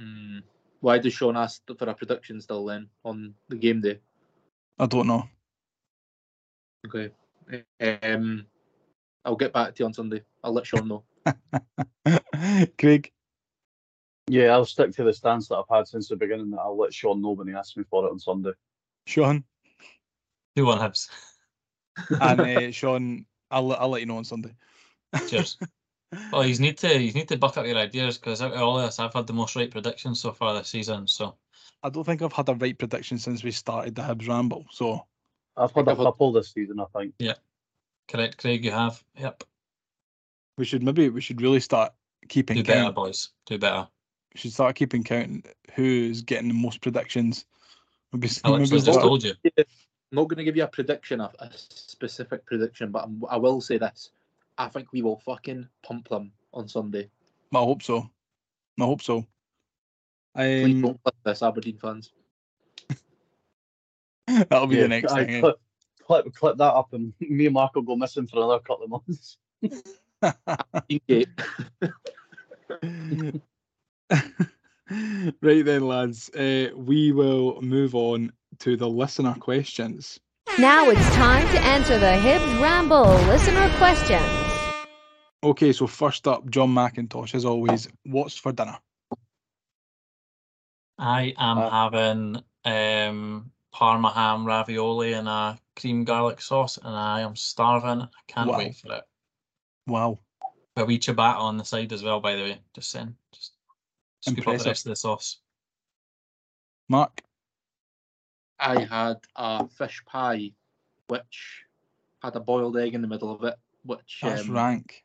[0.00, 0.38] Hmm.
[0.80, 3.98] Why does Sean ask for a prediction still then on the game day?
[4.78, 5.28] I don't know.
[6.86, 7.10] Okay.
[8.02, 8.46] Um,
[9.24, 10.22] I'll get back to you on Sunday.
[10.44, 11.04] I'll let Sean know.
[12.78, 13.12] Craig,
[14.28, 16.50] Yeah, I'll stick to the stance that I've had since the beginning.
[16.50, 18.52] That I'll let Sean know when he asks me for it on Sunday.
[19.06, 19.44] Sean,
[20.56, 21.08] Two one Hibs.
[22.20, 24.54] and uh, Sean, I'll I'll let you know on Sunday.
[25.28, 25.58] Cheers.
[26.32, 28.78] Well, you need to you need to buck up your ideas because out of all
[28.78, 31.06] of this, I've had the most right predictions so far this season.
[31.06, 31.36] So
[31.82, 34.64] I don't think I've had a right prediction since we started the Hibs ramble.
[34.70, 35.06] So
[35.58, 37.14] I've had a I've had- couple this season, I think.
[37.18, 37.34] Yeah,
[38.08, 39.02] correct, Craig, you have.
[39.18, 39.44] Yep.
[40.56, 41.92] we should maybe we should really start
[42.28, 43.30] keeping Do better, boys.
[43.46, 43.88] Do better.
[44.34, 47.44] We should start keeping count who's getting the most predictions.
[48.12, 49.34] Maybe, I literally maybe just start- told you.
[49.56, 53.36] I'm not going to give you a prediction, a, a specific prediction, but I'm, I
[53.36, 54.10] will say this.
[54.56, 57.10] I think we will fucking pump them on Sunday.
[57.54, 58.08] I hope so.
[58.80, 59.26] I hope so.
[60.34, 62.12] Please Um, don't let this, Aberdeen fans.
[64.50, 65.34] that'll be Yeah, the next I thing.
[65.36, 65.40] eh?
[65.40, 65.60] Clip,
[66.06, 68.90] clip, clip that up, and me and Mark will go missing for another couple of
[68.90, 69.38] months.
[75.42, 76.30] Right then, lads.
[76.30, 80.18] Uh, we will move on to the listener questions.
[80.58, 84.24] Now it's time to answer the Hibs Ramble listener questions.
[85.44, 87.86] Okay, so first up, John McIntosh, as always.
[88.04, 88.78] What's for dinner?
[90.98, 97.20] I am Uh, having um Parma ham ravioli and a cream garlic sauce, and I
[97.20, 98.02] am starving.
[98.02, 98.58] I can't Wow.
[98.58, 99.04] wait for it.
[99.86, 100.18] Wow,
[100.74, 102.60] A wee ciabatta on the side as well, by the way.
[102.74, 103.16] Just saying.
[103.30, 103.52] Just
[104.20, 105.38] scoop up the rest of the sauce.
[106.88, 107.22] Mark.
[108.58, 110.50] I had a fish pie,
[111.06, 111.64] which
[112.20, 113.54] had a boiled egg in the middle of it,
[113.84, 115.04] which That's um, rank.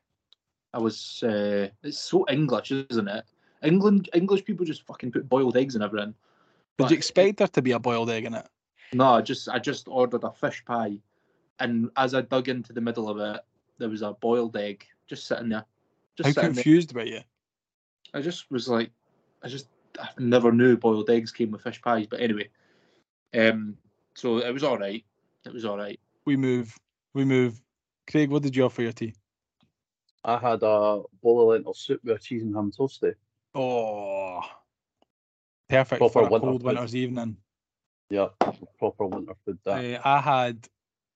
[0.73, 1.21] I was.
[1.21, 3.25] Uh, it's so English, isn't it?
[3.61, 6.13] England English people just fucking put boiled eggs in everything.
[6.13, 6.15] Did
[6.77, 8.47] But- you expect there to be a boiled egg in it?
[8.93, 10.99] No, I just I just ordered a fish pie,
[11.59, 13.41] and as I dug into the middle of it,
[13.77, 15.65] there was a boiled egg just sitting there.
[16.15, 16.63] Just How sitting there.
[16.63, 17.21] confused were you?
[18.13, 18.91] I just was like,
[19.41, 19.67] I just
[19.99, 22.07] I never knew boiled eggs came with fish pies.
[22.07, 22.49] But anyway,
[23.33, 23.77] um,
[24.13, 25.03] so it was all right.
[25.45, 25.99] It was all right.
[26.25, 26.77] We move.
[27.13, 27.59] We move.
[28.09, 29.13] Craig, what did you have for your tea?
[30.23, 33.15] I had a bowl of lentil soup with a cheese and ham toasty.
[33.55, 34.41] Oh,
[35.69, 36.67] perfect Proper for a winter cold food.
[36.67, 37.37] winter's evening.
[38.09, 38.27] Yeah,
[38.77, 39.57] proper winter food.
[39.65, 39.83] That.
[39.95, 40.67] Uh, I had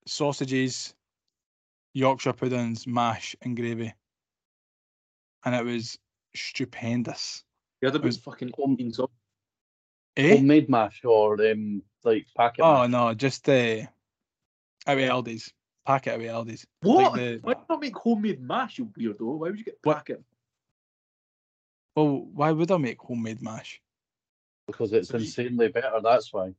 [0.06, 0.94] sausages,
[1.94, 3.92] Yorkshire puddings, mash, and gravy,
[5.44, 5.98] and it was
[6.34, 7.44] stupendous.
[7.80, 8.98] The other was- was fucking home- beans.
[10.16, 10.34] Eh?
[10.36, 12.90] Homemade mash or um, like packet Oh mash.
[12.90, 13.82] no, just uh,
[14.86, 15.52] out of Aldi's
[15.86, 16.66] packet out of Aldi's.
[16.82, 17.14] What?
[17.14, 19.20] the- Why not make homemade mash, you weirdo?
[19.38, 19.98] Why would you get What?
[19.98, 20.24] packet?
[21.94, 23.80] Well, why would I make homemade mash?
[24.66, 25.98] because it's insanely better.
[26.02, 26.52] That's why.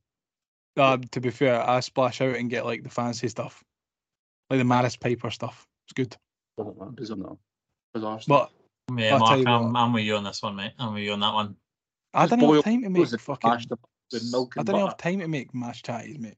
[0.76, 3.62] Uh, to be fair, I splash out and get like the fancy stuff,
[4.48, 5.66] like the Maris Piper stuff.
[5.86, 6.16] It's good.
[6.94, 7.36] Bizarre.
[7.94, 8.20] Bizarre.
[8.26, 8.50] But
[8.96, 9.76] Yeah, I'll tell Mark, you I'm.
[9.76, 10.72] I'm with you on this one, mate.
[10.78, 11.56] I'm with you on that one.
[12.14, 13.50] I Just didn't have time to make those fucking.
[13.50, 13.78] mash them
[14.12, 14.88] with milk I and didn't butter.
[14.90, 16.36] have time to make mashed tatties, mate.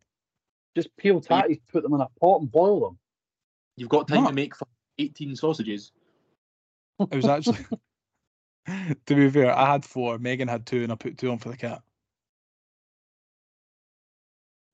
[0.74, 2.99] Just peel tatties, put them in a pot and boil them.
[3.76, 4.28] You've got time No.
[4.30, 4.55] to make
[4.99, 5.93] 18 sausages.
[6.99, 7.59] It was actually.
[9.07, 10.18] to be fair, I had four.
[10.18, 11.83] Megan had two, and I put two on for the cat.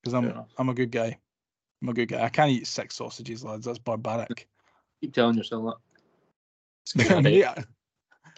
[0.03, 0.49] Because I'm enough.
[0.59, 1.19] I'm a good guy.
[1.83, 2.25] I'm a good guy.
[2.25, 3.67] I can't eat six sausages, lads.
[3.67, 4.49] That's barbaric.
[5.01, 5.77] Keep telling yourself that.
[6.83, 7.25] It's a good habit.
[7.25, 7.65] Mate,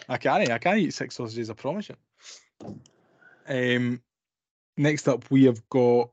[0.09, 0.49] I, can't.
[0.51, 1.49] I can't eat six sausages.
[1.49, 1.95] I promise you.
[3.47, 4.01] Um,
[4.77, 6.11] next up we have got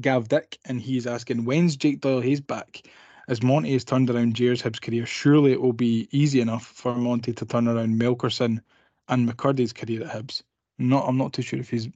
[0.00, 2.82] Gav Dick, and he's asking, "When's Jake Doyle Hayes back?"
[3.28, 6.96] As Monty has turned around Jair's Hibs career, surely it will be easy enough for
[6.96, 8.60] Monty to turn around Melkersen
[9.08, 10.42] and McCurdy's career at Hibs.
[10.78, 11.88] Not, I'm not too sure if he's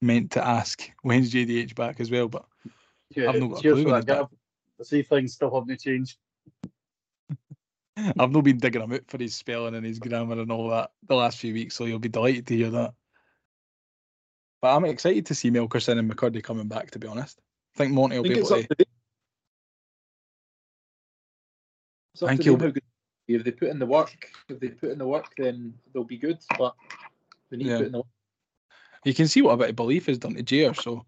[0.00, 2.44] meant to ask when's JDH back as well, but
[3.14, 4.28] Yeah, I've not got a clue for when that.
[4.80, 6.18] I see things still haven't changed.
[7.96, 10.92] I've not been digging him out for his spelling and his grammar and all that
[11.08, 12.94] the last few weeks, so you'll be delighted to hear that.
[14.60, 16.90] But I'm excited to see Melkersen and McCurdy coming back.
[16.92, 17.40] To be honest,
[17.74, 18.62] I think Monty will think be able to.
[18.62, 18.86] to them.
[22.14, 22.56] It's up Thank you.
[22.56, 22.72] them
[23.28, 24.16] If they put in the work,
[24.48, 26.38] if they put in the work, then they'll be good.
[26.56, 26.74] But
[27.50, 27.72] they need Yeah.
[27.74, 28.06] to put in the work.
[29.04, 30.80] You can see what a bit of belief has done to Jair.
[30.80, 31.04] So,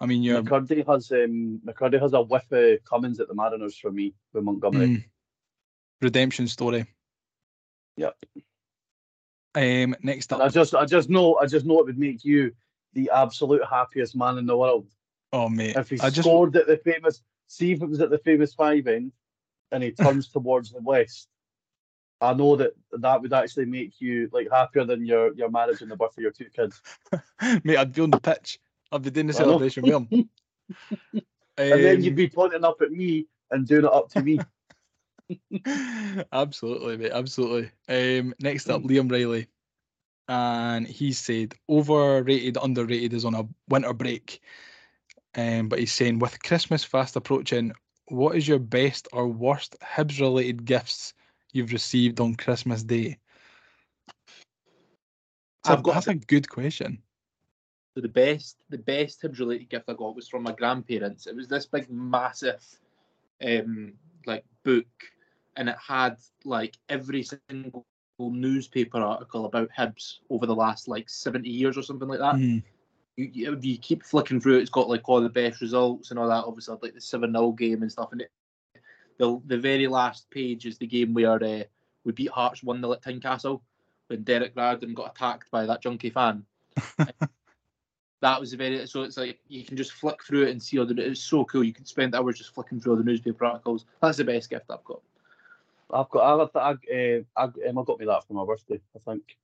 [0.00, 3.76] I mean, you're McCurdy has um, McCurdy has a whiff of Cummings at the Mariners
[3.76, 4.86] for me with Montgomery.
[4.86, 5.04] mm,
[6.02, 6.86] redemption story.
[7.96, 8.16] Yep.
[9.56, 12.52] Um, next And I just I just know I just know it would make you
[12.92, 14.88] the absolute happiest man in the world
[15.34, 17.22] oh mate, if he I just scored at the famous.
[17.46, 19.12] See if it was at the famous five end,
[19.70, 21.28] and he turns towards the west.
[22.24, 25.90] I know that that would actually make you like happier than your your marriage and
[25.90, 26.80] the birth of your two kids.
[27.64, 28.58] mate, I'd be on the pitch.
[28.92, 30.30] I'd be doing the celebration with him.
[31.56, 34.40] And then Um, you'd be pointing up at me and doing it up to me.
[36.32, 37.12] absolutely, mate.
[37.12, 37.70] Absolutely.
[37.88, 39.46] Um, next up, Liam Riley,
[40.28, 44.40] and he said overrated, underrated is on a winter break.
[45.36, 47.72] Um, but he's saying with Christmas fast approaching,
[48.08, 51.14] what is your best or worst Hibs related gifts
[51.54, 53.18] you've received on Christmas Day?
[55.64, 57.02] I've That's, a, got- that's a good question.
[57.94, 61.26] So the best, the best Hibs related gift I got was from my grandparents.
[61.28, 62.62] It was this big, massive,
[63.44, 63.92] um,
[64.26, 64.86] like book,
[65.56, 67.86] and it had like every single
[68.18, 72.34] newspaper article about Hibs over the last like seventy years or something like that.
[72.34, 72.64] Mhm.
[73.16, 76.18] You, you, you keep flicking through it, it's got like all the best results and
[76.18, 76.44] all that.
[76.44, 78.10] Obviously, like the seven 0 game and stuff.
[78.10, 78.30] And it,
[79.18, 81.62] the the very last page is the game where uh,
[82.04, 83.60] we beat Hearts one 0 at Tynecastle
[84.08, 86.44] when Derek Riordan got attacked by that junkie fan
[88.20, 90.78] that was a very so it's like you can just flick through it and see
[90.78, 93.44] all the it's so cool you can spend hours just flicking through all the newspaper
[93.44, 95.00] articles that's the best gift i've got
[95.92, 98.80] I've got I, I, uh, I, Emma got me that for my birthday.
[98.96, 99.36] I think.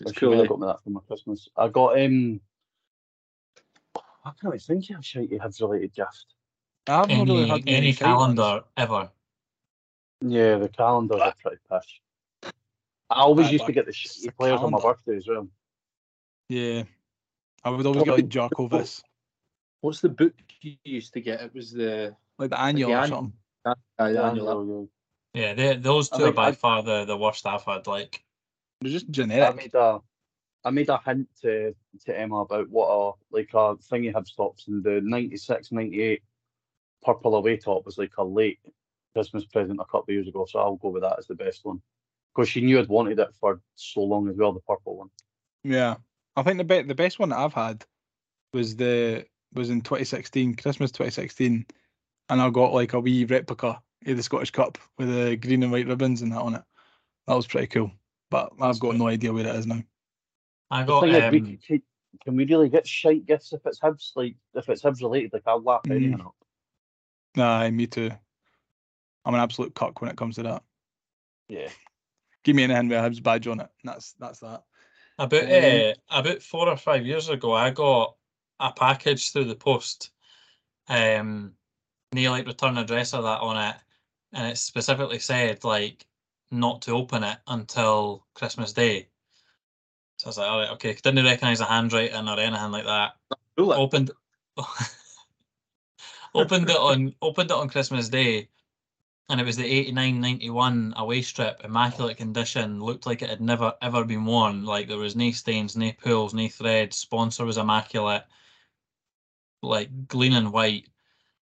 [0.00, 0.48] it's she cool have eh?
[0.48, 1.48] got me that for my Christmas.
[1.56, 2.40] I got um.
[4.24, 6.26] I can't really think of a shitey Hibs related gift.
[6.90, 8.36] I've not really Any, had many any shite ones.
[8.36, 9.10] calendar ever.
[10.22, 12.02] Yeah, the calendars are pretty pish.
[13.08, 15.48] I always Aye, used to get the shitty the players on my birthday as well.
[16.48, 16.82] Yeah,
[17.64, 19.02] I would always get like Jarkovis,
[19.80, 23.16] what's the book you used to get it was the like the annual or annual.
[23.16, 23.32] something.
[23.64, 24.88] uh, the Yeah, annual
[25.34, 27.86] yeah, Yeah, they, those I two are by I- far the, the worst I've had.
[27.86, 28.22] Like,
[28.80, 29.56] They're just I generic.
[29.56, 30.00] made a,
[30.64, 31.74] I made a hint to,
[32.06, 36.22] to Emma about what a like a thingy Hibs tops in the 96, 98
[37.02, 38.60] purple away top was like a late
[39.14, 40.46] Christmas present a couple of years ago.
[40.48, 41.80] So I'll go with that as the best one.
[42.34, 45.10] Because she knew I'd wanted it for so long as well, the purple one.
[45.64, 45.96] Yeah,
[46.36, 47.84] I think the be- the best one that I've had
[48.52, 51.66] was the was in 2016, Christmas 2016,
[52.28, 55.72] and I got like a wee replica of the Scottish Cup with the green and
[55.72, 56.62] white ribbons and that on it.
[57.26, 57.90] That was pretty cool,
[58.30, 59.82] but I've got no idea where it is now.
[60.70, 61.82] I got thing is, we um, can,
[62.24, 64.12] can we really get shite gifts if it's Hibs?
[64.14, 65.90] Like, if it's Hibs related, like, I'll laugh Mm.
[65.90, 66.34] anything up.
[67.36, 68.10] Nah, me too.
[69.24, 70.62] I'm an absolute cuck when it comes to that.
[71.48, 71.68] Yeah.
[72.42, 73.68] Give me anything with a Hibs badge on it.
[73.84, 74.64] That's that's that.
[75.18, 78.16] About Um, uh, about four or five years ago, I got
[78.58, 80.10] a package through the post.
[80.88, 81.54] Um,
[82.12, 83.76] near like return address or that on it,
[84.32, 86.06] and it specifically said like
[86.50, 89.08] not to open it until Christmas Day.
[90.16, 90.94] So I was like, all right, okay.
[90.94, 93.12] Didn't recognise the handwriting or anything like that.
[93.56, 93.72] Cool.
[93.72, 94.10] Opened,
[96.34, 98.48] opened it on opened it on Christmas Day,
[99.28, 104.04] and it was the 89-91 away strip, immaculate condition, looked like it had never ever
[104.04, 104.64] been worn.
[104.64, 106.96] Like there was no stains, no pulls, no threads.
[106.96, 108.24] Sponsor was immaculate,
[109.62, 110.88] like gleaming white.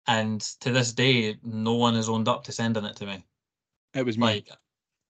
[0.08, 3.26] And to this day, no one has owned up to sending it to me.
[3.94, 4.26] It was me.
[4.26, 4.50] Like,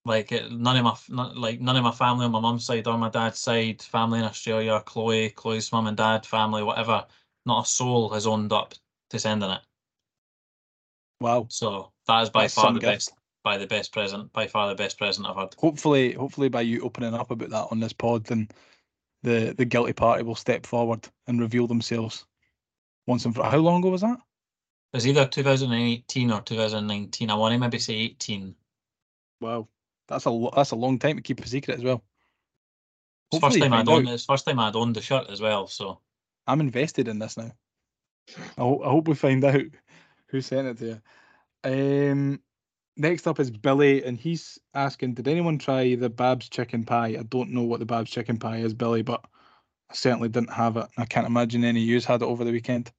[0.05, 2.97] like it, none of my like none of my family on my mum's side or
[2.97, 7.05] my dad's side, family in Australia, Chloe, Chloe's mum and dad, family, whatever.
[7.45, 8.73] Not a soul has owned up
[9.13, 9.61] to sending it.
[11.21, 11.45] wow.
[11.49, 12.91] So that is by That's far the gift.
[12.91, 15.55] best, by the best present, by far the best present I've had.
[15.57, 18.49] Hopefully, hopefully by you opening up about that on this pod, then
[19.23, 22.25] the the guilty party will step forward and reveal themselves
[23.07, 24.17] once and for how long ago was that?
[24.93, 27.29] It was either 2018 or 2019.
[27.29, 28.55] I want to maybe say 18.
[29.41, 29.67] Wow,
[30.07, 32.03] that's a that's a long time to keep a secret as well.
[33.31, 35.67] It's first time I'd owned it's first time I'd owned the shirt as well.
[35.67, 35.99] So
[36.47, 37.51] I'm invested in this now.
[38.57, 39.61] I, ho- I hope we find out
[40.27, 42.11] who sent it to you.
[42.11, 42.41] Um,
[42.97, 47.15] next up is Billy, and he's asking, did anyone try the Babs chicken pie?
[47.19, 49.23] I don't know what the Babs chicken pie is, Billy, but
[49.89, 50.87] I certainly didn't have it.
[50.97, 52.91] I can't imagine any of yous had it over the weekend.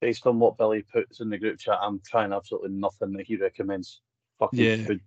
[0.00, 3.36] Based on what Billy puts in the group chat, I'm trying absolutely nothing that he
[3.36, 4.00] recommends.
[4.38, 4.84] Fucking Yeah.
[4.84, 5.00] food.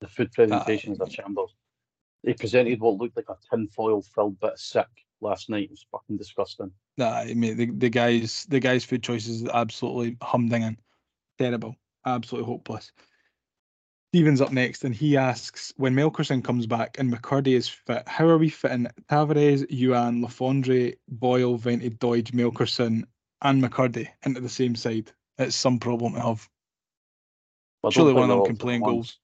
[0.00, 1.54] The food presentations are shambles.
[2.24, 4.88] They presented what looked like a tinfoil filled bit of sick
[5.20, 5.64] last night.
[5.64, 6.72] It was fucking disgusting.
[6.96, 10.76] Nah, I mean the, the guys the guys' food choices is absolutely humdinging.
[11.38, 11.76] Terrible.
[12.06, 12.92] Absolutely hopeless.
[14.12, 18.28] Steven's up next and he asks when Melkersen comes back and McCurdy is fit, how
[18.28, 23.02] are we fitting Tavares, Youan, Lafondre, Boyle, Vented, Doidge, Melkersen,
[23.42, 25.10] and McCurdy into the same side?
[25.36, 26.48] It's some problem to have.
[27.82, 29.18] I don't Surely one of them all can play play in goals.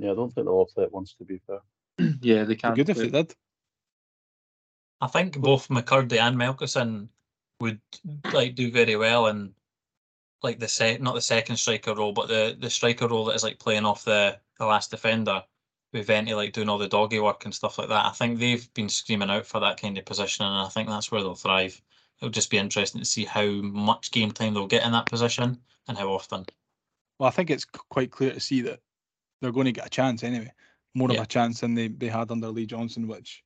[0.00, 1.60] Yeah, I don't think they'll all play at once, to be fair.
[2.20, 2.74] yeah, they can't.
[2.74, 3.32] good if they did.
[5.00, 7.08] I think both McCurdy and Melkersen
[7.60, 7.80] would
[8.32, 9.54] like do very well in
[10.42, 13.44] like the set, not the second striker role, but the the striker role that is
[13.44, 15.42] like playing off the the last defender
[15.92, 18.06] with Vente like doing all the doggy work and stuff like that.
[18.06, 21.10] I think they've been screaming out for that kind of position, and I think that's
[21.10, 21.80] where they'll thrive.
[22.18, 25.58] It'll just be interesting to see how much game time they'll get in that position
[25.88, 26.44] and how often.
[27.18, 28.80] Well, I think it's quite clear to see that
[29.40, 30.52] they're going to get a chance anyway.
[30.94, 31.18] More Yeah.
[31.20, 33.42] of a chance than they, they had under Lee Johnson, which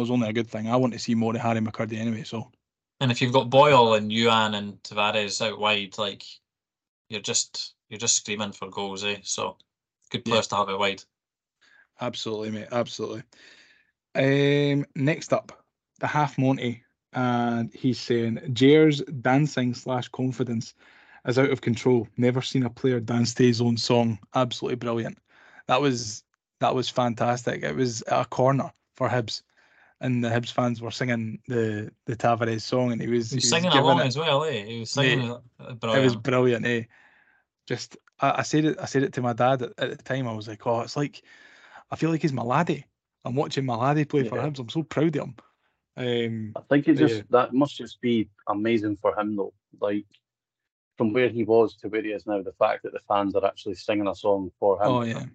[0.00, 0.68] was only a good thing.
[0.68, 2.50] I want to see more of Harry McCurdy anyway, so
[3.00, 6.24] And if you've got Boyle and Youan and Tavares out wide, like
[7.08, 9.18] you're just you're just screaming for goals, eh?
[9.22, 9.58] So
[10.10, 10.40] good Yeah.
[10.40, 11.02] to have out wide.
[12.00, 12.68] Absolutely, mate.
[12.72, 13.22] Absolutely.
[14.14, 15.64] Um, next up,
[16.00, 20.74] the half Monty, and he's saying Jair's dancing slash confidence
[21.26, 22.08] is out of control.
[22.16, 24.18] Never seen a player dance to his own song.
[24.34, 25.18] Absolutely brilliant.
[25.66, 26.24] That was
[26.60, 27.62] that was fantastic.
[27.62, 29.42] It was a corner for Hibs,
[30.02, 33.44] and the Hibs fans were singing the the Tavares song, and he was He was
[33.44, 34.64] he was singing giving along it- as well, eh?
[34.64, 36.82] He was singing Mate, uh, it was brilliant, eh?
[37.66, 40.28] Just I, I said it I said it to my dad at, at the time.
[40.28, 41.22] I was like, oh, it's like
[41.90, 42.84] I feel like he's my laddie.
[43.24, 44.58] I'm watching my laddie play for Hibs.
[44.58, 45.36] I'm so proud of him.
[45.96, 47.22] Um, I think it just yeah.
[47.30, 49.54] that must just be amazing for him though.
[49.80, 50.06] Like
[50.98, 53.44] from where he was to where he is now, the fact that the fans are
[53.46, 55.26] actually singing a song for him, oh yeah.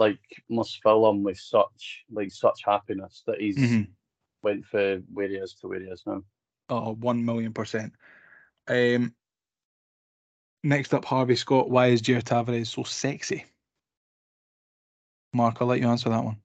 [0.00, 3.88] Like must fill him with such like such happiness that he's Mhm.
[4.42, 6.24] went for where he is to where he is now.
[6.70, 7.92] Oh, one million percent.
[8.66, 9.14] Um,
[10.64, 11.68] next up, Harvey Scott.
[11.70, 13.44] Why is Jair Tavares so sexy?
[15.34, 16.40] Mark, I'll let you answer that one.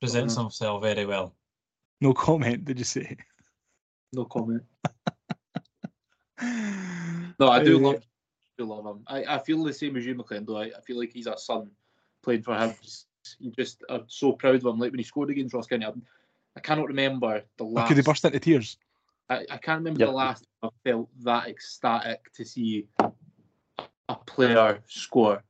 [0.00, 1.34] Presents himself very well.
[2.00, 2.64] No comment.
[2.64, 3.16] Did you say?
[4.12, 4.62] No comment.
[7.40, 8.06] No, I do Uh, love, do
[8.64, 9.02] love him.
[9.06, 10.44] I, I feel the same as you, McLean.
[10.44, 11.70] Though I, I feel like he's a son
[12.22, 12.74] playing for him.
[13.38, 14.78] You just are so proud of him.
[14.78, 15.92] Like when he scored against Ross County, I,
[16.56, 17.88] I cannot remember the Oh, last.
[17.88, 18.76] could he burst into tears?
[19.30, 20.08] I, I can't remember Yep.
[20.08, 22.86] the last I felt that ecstatic to see
[24.08, 25.42] a player score.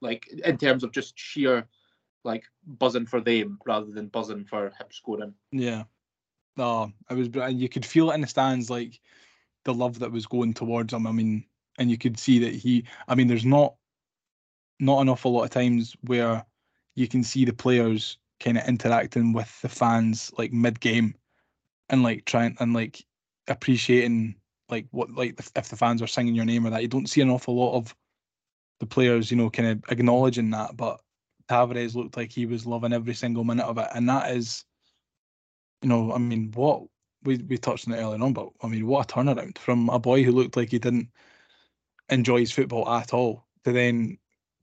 [0.00, 1.66] like in terms of just sheer
[2.24, 5.34] like buzzing for them rather than buzzing for him scoring.
[5.52, 5.84] Yeah.
[6.56, 7.28] No, it was.
[7.28, 9.00] and You could feel it in the stands, like
[9.64, 11.06] the love that was going towards him.
[11.06, 11.44] I mean,
[11.78, 12.84] and you could see that he.
[13.08, 13.74] I mean, there's not
[14.80, 16.44] not an awful lot of times where
[16.94, 21.14] you can see the players kind of interacting with the fans like mid game,
[21.88, 23.04] and like trying and like
[23.48, 24.36] appreciating
[24.68, 26.82] like what like if the fans are singing your name or that.
[26.82, 27.94] You don't see an awful lot of
[28.80, 31.00] the players, you know, kind of acknowledging that, but.
[31.46, 34.64] Tavares looked like he was loving every single minute of it, and that is
[35.82, 36.84] you know, I mean, what
[37.24, 39.98] we we touched on it earlier on, but I mean, what a turnaround from a
[39.98, 41.08] boy who looked like he didn't
[42.08, 44.18] enjoy his football at all to then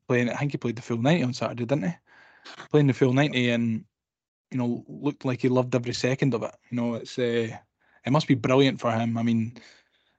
[0.08, 0.30] playing.
[0.30, 1.96] I think he played the full ninety on Saturday, didn't he?
[2.70, 3.86] Playing the full ninety and
[4.52, 6.56] you know looked like he loved every second of it.
[6.70, 7.48] You know, it's uh,
[8.06, 9.18] it must be brilliant for him.
[9.18, 9.58] I mean,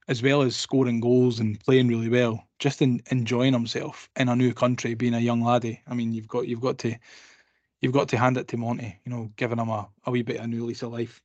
[0.09, 4.37] as well as scoring goals and playing really well, just in, enjoying himself in a
[4.37, 5.81] new country, being a young laddie.
[5.87, 6.97] I mean, you've got you've got to
[7.81, 10.39] you've got to hand it to Monty, you know, giving him a, a wee bit
[10.39, 11.21] of a new lease of life.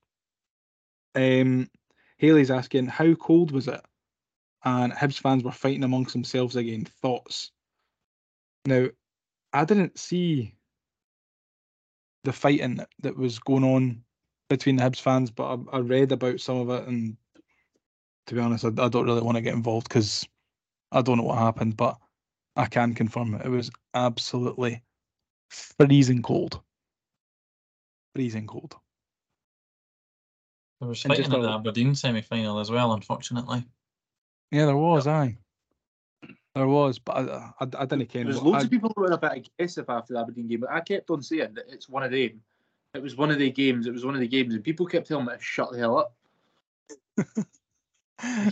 [1.16, 1.70] Um,
[2.18, 3.82] Haley's asking, how cold was it?
[4.66, 6.86] And Hibs fans were fighting amongst themselves again.
[7.02, 7.52] Thoughts?
[8.66, 8.88] Now,
[9.54, 10.56] I didn't see
[12.24, 14.04] the fighting that, that was going on
[14.50, 17.18] between the Hibs fans, but I, I read about some of it, and
[18.28, 20.28] to be honest, I, I don't really want to get involved because
[20.92, 21.98] I don't know what happened, but
[22.56, 23.46] I can confirm it.
[23.46, 24.84] It was absolutely
[25.50, 26.62] freezing cold.
[28.16, 28.76] Freezing cold.
[30.80, 33.64] There was fighting just in the Aberdeen semi final as well, unfortunately.
[34.52, 35.38] Yeah, there was, aye.
[36.56, 38.24] There was, but I, I, I didn't care.
[38.24, 40.48] There was what- loads I- of people who were a bit aggressive after the Aberdeen
[40.48, 42.42] game, but I kept on saying that it's one of them.
[42.94, 43.86] It was one of the games.
[43.86, 45.98] It was one of the games, and people kept telling me to shut the hell
[45.98, 46.16] up.
[47.18, 47.46] Was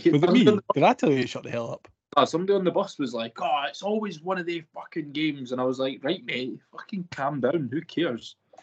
[0.04, 0.44] it me?
[0.44, 1.88] Did I tell you to shut the hell up?
[2.16, 5.50] Uh, somebody on the bus was like, "Oh, it's always one of the fucking games,"
[5.50, 7.68] and I was like, "Right, mate, fucking calm down.
[7.72, 8.36] Who cares?"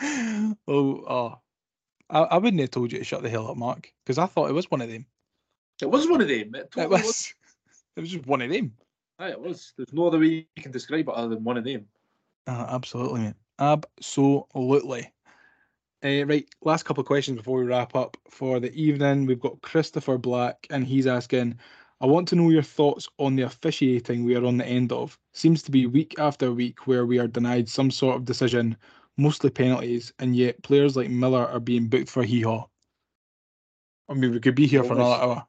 [0.00, 1.38] oh, oh.
[2.14, 4.48] I, I wouldn't have told you to shut the hell up, Mark, because I thought
[4.48, 5.04] it was one of them.
[5.82, 6.54] It was one of them.
[6.54, 7.02] It, It was.
[7.02, 7.34] was.
[7.96, 8.72] It was just one of them.
[9.18, 9.72] Aye, it was.
[9.76, 11.86] There's no other way you can describe it other than one of them.
[12.46, 13.34] Uh, absolutely, mate.
[13.58, 15.12] Absolutely.
[16.04, 19.26] Uh, right, last couple of questions before we wrap up for the evening.
[19.26, 21.58] We've got Christopher Black, and he's asking,
[22.00, 25.18] I want to know your thoughts on the officiating we are on the end of.
[25.32, 28.76] Seems to be week after week where we are denied some sort of decision,
[29.16, 32.66] mostly penalties, and yet players like Miller are being booked for hee haw.
[34.08, 35.46] I mean, we could be here for another hour.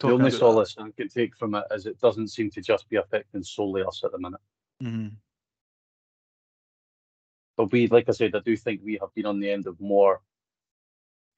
[0.00, 2.96] The only solace I can take from it is it doesn't seem to just be
[2.96, 4.40] affecting solely us at the minute.
[4.80, 4.86] that.
[4.88, 5.12] Mhm.
[7.56, 9.80] But we, like I said, I do think we have been on the end of
[9.80, 10.20] more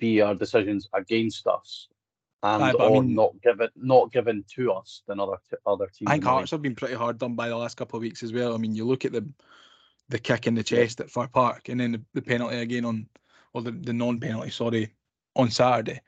[0.00, 1.88] VAR decisions against us
[2.42, 5.56] and Aye, but I or mean- not given not given to us than other t-
[5.66, 6.08] other teams.
[6.08, 6.36] I think in the league.
[6.38, 8.54] Hearts have been pretty hard done by the last couple of weeks as well.
[8.54, 9.28] I mean, you look at the
[10.08, 13.08] the kick in the chest at Fir Park, and then the, the penalty again on,
[13.52, 14.92] or the, the non penalty, sorry,
[15.36, 16.00] on Saturday.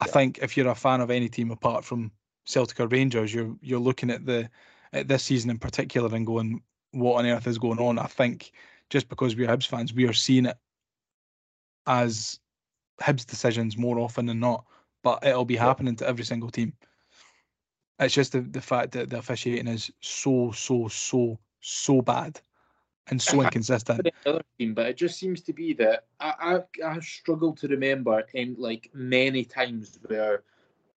[0.00, 0.12] I Yeah.
[0.12, 2.12] think if you're a fan of any team apart from
[2.44, 4.48] Celtic or Rangers, you're you're looking at the
[4.92, 7.98] at this season in particular and going, what on earth is going on?
[7.98, 8.52] I think
[8.90, 10.56] just because we're Hibs fans, we are seeing it
[11.86, 12.38] as
[13.00, 14.64] Hibs decisions more often than not,
[15.02, 16.72] but it'll be happening to every single team.
[17.98, 22.40] It's just the, the fact that the officiating is so, so, so, so bad
[23.10, 24.08] and so inconsistent.
[24.58, 28.56] team, but it just seems to be that I, I I struggle to remember in
[28.58, 30.42] like many times where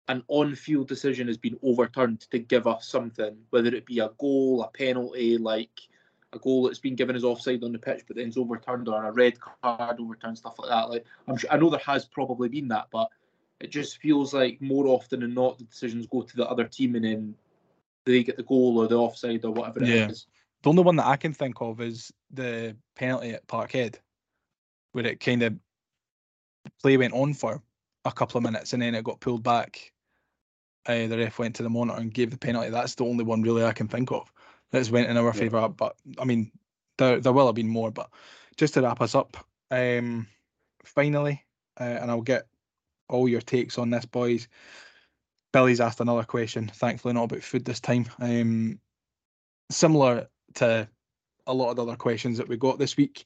[0.08, 4.62] an on-field decision has been overturned to give us something, whether it be a goal,
[4.62, 5.70] a penalty, like
[6.32, 9.04] a goal that's been given as offside on the pitch but then is overturned, or
[9.04, 10.90] a red card overturned, stuff like that.
[10.90, 13.08] Like I'm sure I know there has probably been that, but
[13.60, 16.94] it just feels like more often than not the decisions go to the other team
[16.94, 17.34] and then
[18.04, 20.26] they get the goal or the offside or whatever it is.
[20.62, 23.96] The only one that I can think of is the penalty at Parkhead,
[24.92, 25.54] where it kind of
[26.82, 27.62] play went on for
[28.04, 29.92] a couple of minutes and then it got pulled back.
[30.86, 32.70] Uh, the ref went to the monitor and gave the penalty.
[32.70, 34.32] That's the only one really I can think of
[34.70, 35.32] that's went in our Yeah.
[35.32, 35.68] favour.
[35.68, 36.50] But I mean,
[36.98, 37.90] there there will have been more.
[37.90, 38.10] But
[38.56, 39.36] just to wrap us up,
[39.70, 40.26] um,
[40.84, 41.44] finally,
[41.78, 42.46] uh, and I'll get
[43.08, 44.48] all your takes on this, boys.
[45.52, 46.68] Billy's asked another question.
[46.68, 48.06] Thankfully, not about food this time.
[48.18, 48.80] Um,
[49.70, 50.88] similar to
[51.46, 53.24] a lot of the other questions that we got this week.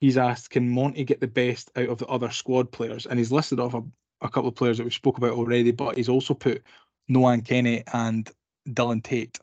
[0.00, 3.06] He's asked, can Monty get the best out of the other squad players?
[3.06, 3.82] And he's listed off a,
[4.20, 6.62] a couple of players that we spoke about already, but he's also put
[7.10, 8.30] Nohan Kenneh and
[8.68, 9.38] Dylan Tait.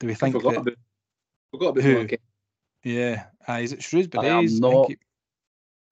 [0.00, 0.60] Do we I think forgot that?
[0.60, 0.74] about
[1.52, 2.06] forgot about Who?
[2.06, 2.18] Kenneh.
[2.84, 4.28] Yeah, uh, is it Shrewsbury?
[4.28, 5.00] I am not- think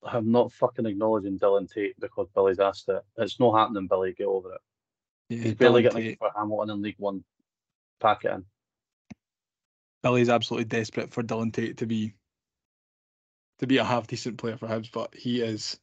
[0.03, 3.03] I'm not fucking acknowledging Dylan Tait because Billy's asked it.
[3.19, 4.13] It's not happening, Billy.
[4.13, 4.61] Get over it.
[5.29, 6.19] yeah, He's barely Dylan getting Tait.
[6.19, 7.25] for Hamilton in League One.
[8.01, 8.45] pack it in.
[10.03, 12.15] Billy's absolutely desperate for Dylan Tait to be
[13.59, 15.79] to be a half decent player for Hibs, but he is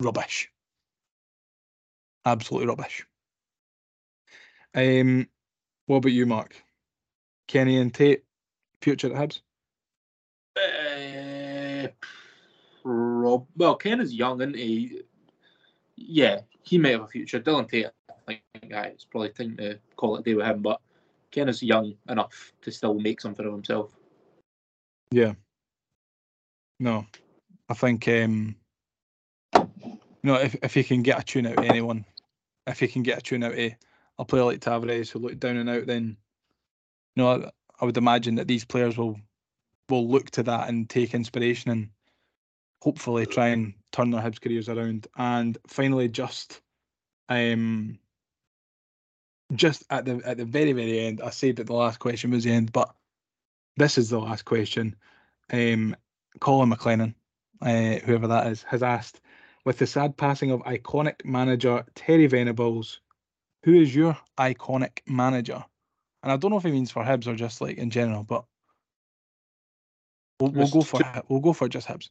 [0.00, 0.50] rubbish.
[2.24, 3.06] Absolutely rubbish.
[4.74, 5.28] Um,
[5.86, 6.54] what about you, Mark?
[7.48, 8.24] Kenneh and Tait,
[8.80, 9.40] future at Hibs?
[10.56, 11.88] Uh,
[12.82, 15.02] prob- well, Ken is young, isn't he?
[15.96, 17.40] Yeah, he may have a future.
[17.40, 20.80] Dylan Tait, I think it's probably time to call it a day with him, but
[21.30, 23.96] Ken is young enough to still make something of himself.
[25.10, 25.34] Yeah.
[26.78, 27.06] No,
[27.68, 28.56] I think um,
[29.54, 32.04] you know if if he can get a tune out of anyone,
[32.66, 33.72] if he can get a tune out of
[34.18, 36.16] a player like Tavares who looked down and out, then
[37.16, 37.50] you know I,
[37.80, 39.20] I would imagine that these players will
[39.90, 41.90] will look to that and take inspiration and
[42.80, 45.06] hopefully try and turn their Hibs careers around.
[45.16, 46.60] And finally, just
[47.28, 47.98] um,
[49.52, 52.44] just at the at the very very end, I said that the last question was
[52.44, 52.94] the end, but
[53.76, 54.96] this is the last question.
[55.52, 55.96] Um,
[56.40, 57.14] Colin McLennan,
[57.60, 59.20] uh, whoever that is, has asked,
[59.64, 63.00] with the sad passing of iconic manager Terry Venables,
[63.64, 65.64] who is your iconic manager?
[66.22, 68.44] And I don't know if he means for Hibs or just like in general, but
[70.38, 72.10] we'll, we'll go for we'll go for just Hibs.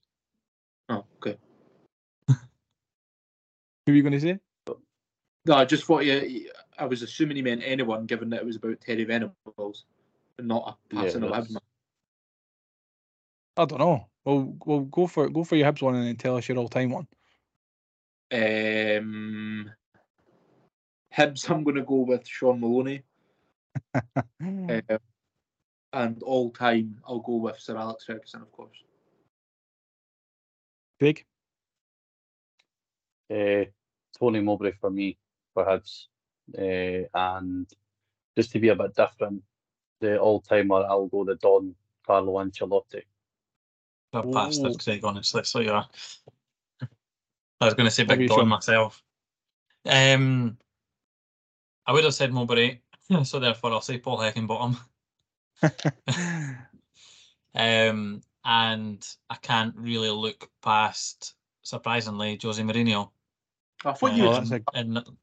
[0.89, 1.37] Oh, okay.
[2.27, 2.35] Who
[3.87, 4.39] are you going to say?
[5.45, 6.49] No, I just thought you.
[6.79, 9.85] I was assuming he meant anyone, given that it was about Terry Venables,
[10.37, 11.57] and not a Yeah, of that's- Hibs.
[13.57, 14.09] I don't know.
[14.23, 16.69] We'll we'll go for go for your Hibs one and then tell us your all
[16.69, 17.07] time one.
[18.31, 19.71] Um,
[21.13, 23.03] Hibs, I'm going to go with Shaun Maloney.
[24.41, 24.97] Uh,
[25.93, 28.77] and all time, I'll go with Sir Alex Ferguson, of course.
[30.99, 31.25] Big.
[33.31, 33.65] Uh,
[34.17, 35.17] Tony Mowbray for me
[35.53, 36.05] for Hibs,
[36.57, 37.67] uh, and
[38.37, 39.43] just to be a bit different,
[39.99, 41.75] the all timer I'll go the Don
[42.05, 43.03] Carlo Ancelotti.
[44.13, 44.77] A bastard, Ooh.
[44.77, 45.43] Craig, honestly.
[45.43, 45.83] So yeah.
[47.61, 48.47] I was going to say Big you Don saying?
[48.47, 49.03] myself.
[49.85, 50.57] Um,
[51.85, 52.79] I would have said Mowbray,
[53.23, 54.77] so therefore I'll say Paul Heckingbottom.
[57.55, 61.33] Um, and I can't really look past,
[61.63, 63.09] surprisingly, Jose Mourinho.
[63.83, 65.13] I thought Uh, you would that's a, And no, It's a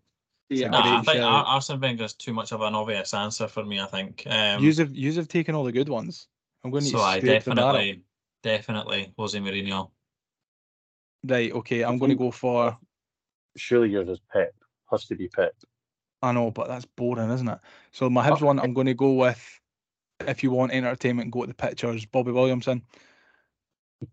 [0.49, 1.22] yeah, great I think shout.
[1.22, 3.80] Ar- Arsene Wenger's too much of an obvious answer for me.
[3.80, 4.24] I think.
[4.26, 6.28] Um, yous have yous have taken all the good ones.
[6.64, 7.72] I'm going to so I scrape the barrel.
[7.72, 8.03] definitely,
[8.42, 9.90] definitely Jose Mourinho.
[11.24, 11.53] Right.
[11.53, 11.82] Okay.
[11.82, 12.76] I'm going to go for.
[13.57, 14.55] Surely yours is Pep.
[14.90, 15.55] Has to be Pep.
[16.22, 17.59] I know, but that's boring, isn't it?
[17.92, 19.61] So my Hibs one, I'm going to go with.
[20.26, 22.07] If you want entertainment, go to the pictures.
[22.07, 22.82] Bobby Williamson.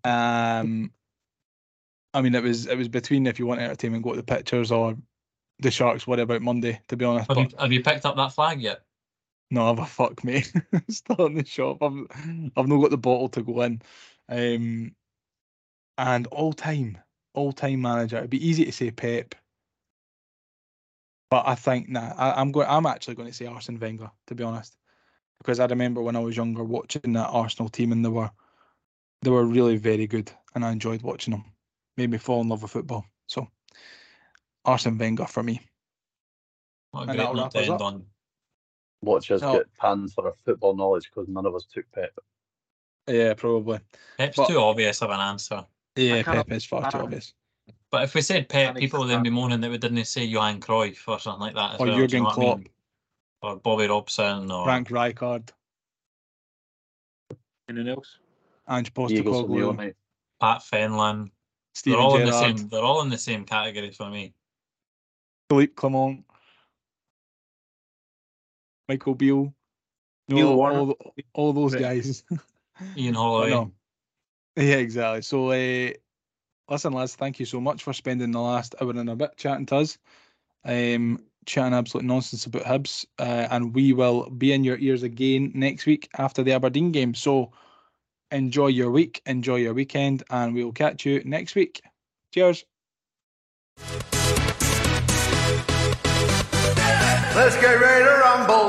[0.04, 0.92] Um,
[2.14, 4.72] I mean, it was it was between if you want entertainment, go to the pictures
[4.72, 4.96] or
[5.64, 6.06] the Sharks.
[6.06, 6.80] worry about Monday?
[6.90, 8.82] To be honest, Have you, have you picked up that flag yet?
[9.52, 10.44] no, I've a fuck me.
[10.90, 11.82] Still in the shop.
[11.82, 12.08] I've
[12.58, 13.82] I've not got the bottle to go in.
[14.30, 14.96] Um,
[15.98, 16.98] and all time,
[17.34, 18.18] all time manager.
[18.18, 19.36] It'd be easy to say Pep,
[21.30, 22.14] but I think nah.
[22.18, 22.68] I, I'm going.
[22.68, 24.10] I'm actually going to say Arsene Wenger.
[24.28, 24.76] To be honest,
[25.40, 28.32] because I remember when I was younger watching that Arsenal team, and they were
[29.22, 31.46] they were really very good, and I enjoyed watching them.
[31.96, 33.06] Made me fall in love with football.
[33.28, 33.48] So
[34.66, 35.62] Arsene Wenger for me.
[36.92, 37.82] What And that'll note wrap us up.
[37.82, 38.06] on.
[39.02, 39.54] Watch us No.
[39.58, 42.18] get panned for our football knowledge because none of us took Pep.
[43.08, 43.80] Yeah, probably.
[44.18, 45.66] Pep's But- too obvious of an answer.
[45.96, 47.34] Yeah, cannot- Pep is far too obvious.
[47.92, 49.36] But if we said Pep, people would then be attack.
[49.36, 51.96] moaning that we didn't say Johan Cruyff or something like that as Or well.
[51.96, 52.58] do you Jurgen know what I Klopp.
[52.60, 52.70] mean?
[53.42, 55.50] Or Bobby Robson or Frank Rijkaard,
[57.70, 58.20] Anyone else?
[58.70, 59.08] Ange Diego
[59.44, 59.96] Postecoglou, Simeone.
[60.40, 61.32] Pat Fenlon.
[61.76, 62.68] Steven they're all in the same.
[62.70, 64.34] They're all in the same category for me.
[65.54, 66.26] Philippe Clement,
[68.90, 69.54] Michael Beale,
[70.28, 70.98] Neil all, Warnock.
[71.00, 72.24] all, all those guys.
[72.98, 73.50] Ian But Holloway.
[73.52, 73.72] no.
[74.56, 75.22] Yeah, exactly.
[75.22, 75.92] So, uh,
[76.68, 79.68] listen, lads, thank you so much for spending the last hour and a bit chatting
[79.68, 80.00] to us,
[80.66, 85.52] um, chatting absolute nonsense about Hibs, uh, and we will be in your ears again
[85.54, 87.14] next week after the Aberdeen game.
[87.14, 87.52] So,
[88.32, 91.84] enjoy your week, enjoy your weekend, and we will catch you next week.
[92.32, 92.66] Cheers.
[97.36, 98.63] Let's get ready to rumble.